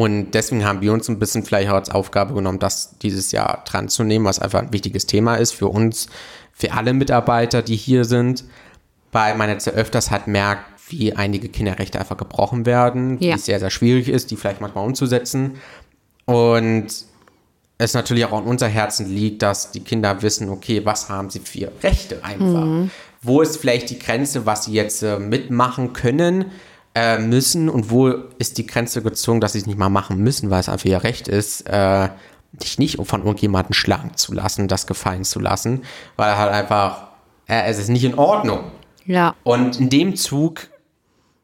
Und 0.00 0.30
deswegen 0.30 0.64
haben 0.64 0.80
wir 0.80 0.94
uns 0.94 1.10
ein 1.10 1.18
bisschen 1.18 1.44
vielleicht 1.44 1.68
auch 1.68 1.74
als 1.74 1.90
Aufgabe 1.90 2.32
genommen, 2.32 2.58
das 2.58 2.96
dieses 3.00 3.32
Jahr 3.32 3.62
dran 3.66 3.90
zu 3.90 4.02
nehmen, 4.02 4.24
was 4.24 4.38
einfach 4.38 4.60
ein 4.60 4.72
wichtiges 4.72 5.04
Thema 5.04 5.34
ist 5.34 5.52
für 5.52 5.68
uns, 5.68 6.06
für 6.54 6.72
alle 6.72 6.94
Mitarbeiter, 6.94 7.60
die 7.60 7.76
hier 7.76 8.06
sind, 8.06 8.44
weil 9.12 9.36
man 9.36 9.50
jetzt 9.50 9.66
ja 9.66 9.74
öfters 9.74 10.10
halt 10.10 10.26
merkt, 10.26 10.64
wie 10.88 11.12
einige 11.12 11.50
Kinderrechte 11.50 12.00
einfach 12.00 12.16
gebrochen 12.16 12.64
werden, 12.64 13.18
ja. 13.20 13.34
wie 13.34 13.34
es 13.34 13.44
sehr, 13.44 13.60
sehr 13.60 13.68
schwierig 13.68 14.08
ist, 14.08 14.30
die 14.30 14.36
vielleicht 14.36 14.62
manchmal 14.62 14.86
umzusetzen. 14.86 15.56
Und 16.24 16.86
es 17.76 17.92
natürlich 17.92 18.24
auch 18.24 18.32
an 18.32 18.44
unser 18.44 18.68
Herzen 18.68 19.06
liegt, 19.06 19.42
dass 19.42 19.70
die 19.70 19.80
Kinder 19.80 20.22
wissen, 20.22 20.48
okay, 20.48 20.80
was 20.82 21.10
haben 21.10 21.28
sie 21.28 21.40
für 21.40 21.72
Rechte 21.82 22.24
einfach? 22.24 22.64
Mhm. 22.64 22.90
Wo 23.20 23.42
ist 23.42 23.58
vielleicht 23.58 23.90
die 23.90 23.98
Grenze, 23.98 24.46
was 24.46 24.64
sie 24.64 24.72
jetzt 24.72 25.02
äh, 25.02 25.18
mitmachen 25.18 25.92
können? 25.92 26.46
Äh, 26.94 27.18
müssen 27.18 27.68
und 27.68 27.90
wo 27.90 28.08
ist 28.38 28.58
die 28.58 28.66
Grenze 28.66 29.02
gezogen, 29.02 29.40
dass 29.40 29.52
sie 29.52 29.58
es 29.58 29.66
nicht 29.66 29.78
mal 29.78 29.88
machen 29.88 30.18
müssen, 30.18 30.50
weil 30.50 30.60
es 30.60 30.68
einfach 30.68 30.86
ihr 30.86 31.02
Recht 31.02 31.28
ist, 31.28 31.68
äh, 31.68 32.08
dich 32.52 32.78
nicht 32.78 32.98
von 33.06 33.20
irgendjemandem 33.20 33.74
schlagen 33.74 34.16
zu 34.16 34.34
lassen, 34.34 34.68
das 34.68 34.86
gefallen 34.86 35.24
zu 35.24 35.38
lassen, 35.38 35.82
weil 36.16 36.36
halt 36.36 36.52
einfach, 36.52 37.08
äh, 37.46 37.62
es 37.66 37.78
ist 37.78 37.88
nicht 37.88 38.04
in 38.04 38.14
Ordnung. 38.14 38.72
Ja. 39.06 39.34
Und 39.44 39.78
in 39.78 39.88
dem 39.88 40.16
Zug 40.16 40.68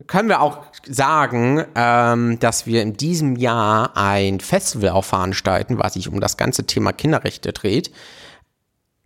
können 0.07 0.29
wir 0.29 0.41
auch 0.41 0.59
sagen, 0.85 1.65
ähm, 1.75 2.39
dass 2.39 2.67
wir 2.67 2.83
in 2.83 2.97
diesem 2.97 3.37
Jahr 3.37 3.97
ein 3.97 4.41
Festival 4.41 4.91
auch 4.91 5.05
veranstalten, 5.05 5.79
was 5.79 5.95
sich 5.95 6.09
um 6.09 6.21
das 6.21 6.37
ganze 6.37 6.65
Thema 6.67 6.93
Kinderrechte 6.93 7.53
dreht 7.53 7.91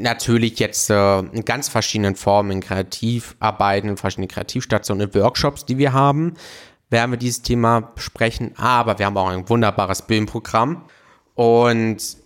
natürlich 0.00 0.58
jetzt 0.58 0.90
äh, 0.90 1.18
in 1.18 1.44
ganz 1.44 1.68
verschiedenen 1.68 2.16
Formen, 2.16 2.50
in 2.50 2.60
Kreativarbeiten, 2.60 3.90
in 3.90 3.96
verschiedenen 3.96 4.28
Kreativstationen, 4.28 5.08
in 5.08 5.14
Workshops, 5.14 5.64
die 5.64 5.78
wir 5.78 5.92
haben, 5.92 6.34
werden 6.88 7.12
wir 7.12 7.18
dieses 7.18 7.42
Thema 7.42 7.80
besprechen. 7.80 8.56
Aber 8.56 8.98
wir 8.98 9.06
haben 9.06 9.16
auch 9.16 9.28
ein 9.28 9.48
wunderbares 9.48 10.02
Filmprogramm. 10.02 10.84
Und 11.34 12.16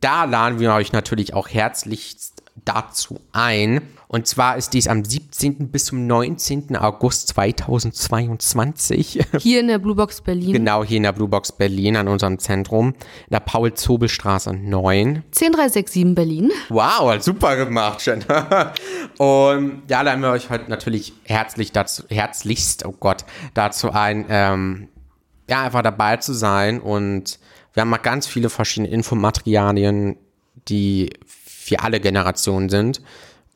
da 0.00 0.24
laden 0.24 0.60
wir 0.60 0.72
euch 0.74 0.92
natürlich 0.92 1.34
auch 1.34 1.48
herzlichst 1.48 2.39
dazu 2.64 3.20
ein. 3.32 3.82
Und 4.08 4.26
zwar 4.26 4.56
ist 4.56 4.74
dies 4.74 4.88
am 4.88 5.04
17. 5.04 5.70
bis 5.70 5.84
zum 5.86 6.06
19. 6.06 6.76
August 6.76 7.28
2022. 7.28 9.24
Hier 9.38 9.60
in 9.60 9.68
der 9.68 9.78
Bluebox 9.78 10.20
Berlin. 10.20 10.52
Genau, 10.52 10.82
hier 10.82 10.96
in 10.96 11.04
der 11.04 11.12
Bluebox 11.12 11.52
Berlin 11.52 11.96
an 11.96 12.08
unserem 12.08 12.40
Zentrum. 12.40 12.88
In 12.88 13.30
der 13.30 13.38
Paul-Zobel-Straße 13.40 14.52
9. 14.52 15.22
10367 15.30 16.14
Berlin. 16.14 16.50
Wow, 16.70 17.22
super 17.22 17.54
gemacht, 17.56 18.04
Jen. 18.04 18.24
Und 19.18 19.82
ja, 19.88 20.02
laden 20.02 20.22
wir 20.22 20.30
euch 20.30 20.50
heute 20.50 20.68
natürlich 20.68 21.12
herzlich 21.24 21.70
dazu, 21.70 22.02
herzlichst, 22.08 22.84
oh 22.84 22.94
Gott, 22.98 23.24
dazu 23.54 23.92
ein, 23.92 24.26
ähm, 24.28 24.88
ja, 25.48 25.62
einfach 25.62 25.82
dabei 25.82 26.16
zu 26.16 26.32
sein. 26.32 26.80
Und 26.80 27.38
wir 27.74 27.82
haben 27.82 27.90
mal 27.90 27.98
ganz 27.98 28.26
viele 28.26 28.50
verschiedene 28.50 28.88
Infomaterialien, 28.88 30.16
die 30.68 31.10
für 31.70 31.80
alle 31.80 32.00
Generationen 32.00 32.68
sind 32.68 33.00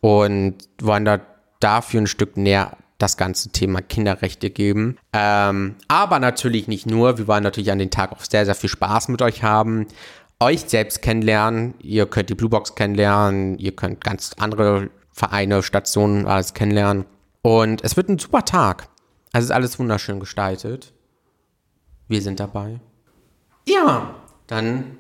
und 0.01 0.55
wollen 0.81 1.05
da 1.05 1.21
dafür 1.59 2.03
ein 2.03 2.07
Stück 2.07 2.37
näher 2.37 2.77
das 2.99 3.17
ganze 3.17 3.49
Thema 3.49 3.83
Kinderrechte 3.83 4.51
geben. 4.51 4.97
Ähm, 5.13 5.75
aber 5.89 6.21
natürlich 6.21 6.69
nicht 6.69 6.87
nur. 6.87 7.19
Wir 7.19 7.27
wollen 7.27 7.43
natürlich 7.43 7.73
an 7.73 7.81
den 7.81 7.91
Tag 7.91 8.13
auch 8.13 8.21
sehr, 8.21 8.45
sehr 8.45 8.55
viel 8.55 8.71
Spaß 8.71 9.09
mit 9.09 9.21
euch 9.21 9.43
haben. 9.43 9.89
Euch 10.39 10.61
selbst 10.61 11.03
kennenlernen. 11.03 11.75
Ihr 11.81 12.07
könnt 12.07 12.31
die 12.31 12.37
Bluebox 12.37 12.77
kennenlernen. 12.77 13.59
Ihr 13.59 13.75
könnt 13.75 14.03
ganz 14.03 14.31
andere 14.39 14.91
Vereine, 15.11 15.63
Stationen, 15.65 16.27
alles 16.27 16.55
kennenlernen. 16.55 17.05
Und 17.43 17.83
es 17.83 17.97
wird 17.97 18.09
ein 18.09 18.19
super 18.19 18.45
Tag. 18.45 18.89
Es 19.33 19.43
ist 19.43 19.51
alles 19.51 19.79
wunderschön 19.81 20.21
gestaltet. 20.21 20.93
Wir 22.07 22.23
sind 22.23 22.39
dabei. 22.39 22.79
Ja, 23.67 24.15
dann 24.47 24.99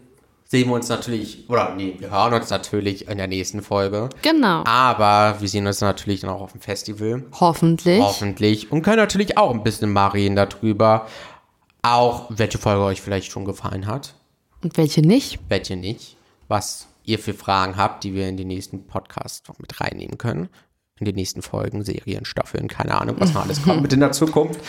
sehen 0.55 0.69
wir 0.69 0.77
uns 0.77 0.89
natürlich, 0.89 1.51
oder 1.51 1.75
nee, 1.75 1.97
wir 1.99 2.13
hören 2.13 2.33
uns 2.33 2.49
natürlich 2.49 3.09
in 3.09 3.19
der 3.19 3.27
nächsten 3.27 3.61
Folge. 3.61 4.09
Genau. 4.23 4.63
Aber 4.65 5.41
wir 5.41 5.49
sehen 5.49 5.67
uns 5.67 5.81
natürlich 5.81 6.21
dann 6.21 6.31
auch 6.31 6.43
auf 6.43 6.53
dem 6.53 6.61
Festival. 6.61 7.25
Hoffentlich. 7.41 8.01
Hoffentlich. 8.01 8.71
Und 8.71 8.83
können 8.83 8.99
natürlich 8.99 9.37
auch 9.37 9.51
ein 9.51 9.65
bisschen 9.65 9.93
mal 9.93 10.07
reden 10.09 10.37
darüber. 10.37 11.09
Auch, 11.83 12.27
welche 12.29 12.59
Folge 12.59 12.85
euch 12.85 13.03
vielleicht 13.03 13.33
schon 13.33 13.45
gefallen 13.45 13.89
hat. 13.89 14.15
Und 14.63 14.77
welche 14.77 15.01
nicht? 15.03 15.41
Welche 15.49 15.75
nicht. 15.75 16.17
Was 16.47 16.87
ihr 17.03 17.19
für 17.19 17.35
Fragen 17.35 17.77
habt, 17.77 18.05
die 18.05 18.15
wir 18.15 18.29
in 18.29 18.37
den 18.37 18.47
nächsten 18.47 18.87
Podcast 18.87 19.49
noch 19.49 19.59
mit 19.59 19.81
reinnehmen 19.81 20.19
können. 20.19 20.51
In 21.01 21.07
den 21.07 21.17
nächsten 21.17 21.43
Folgen, 21.43 21.83
Serien, 21.83 22.25
Staffeln, 22.25 22.69
keine 22.69 23.01
Ahnung, 23.01 23.17
was 23.19 23.35
noch 23.35 23.43
alles 23.43 23.61
kommt 23.61 23.83
mit 23.83 23.93
in 23.93 23.99
der 23.99 24.13
Zukunft. 24.13 24.61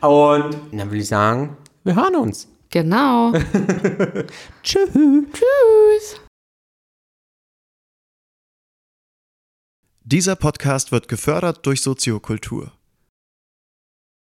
Und 0.00 0.56
dann 0.72 0.90
will 0.90 1.00
ich 1.00 1.08
sagen, 1.08 1.58
wir 1.84 1.96
hören 1.96 2.16
uns. 2.16 2.48
Genau. 2.74 3.32
Tschüss. 4.64 4.88
Tschüss. 4.92 6.20
Dieser 10.02 10.34
Podcast 10.34 10.90
wird 10.90 11.06
gefördert 11.06 11.64
durch 11.66 11.82
Soziokultur. 11.82 12.72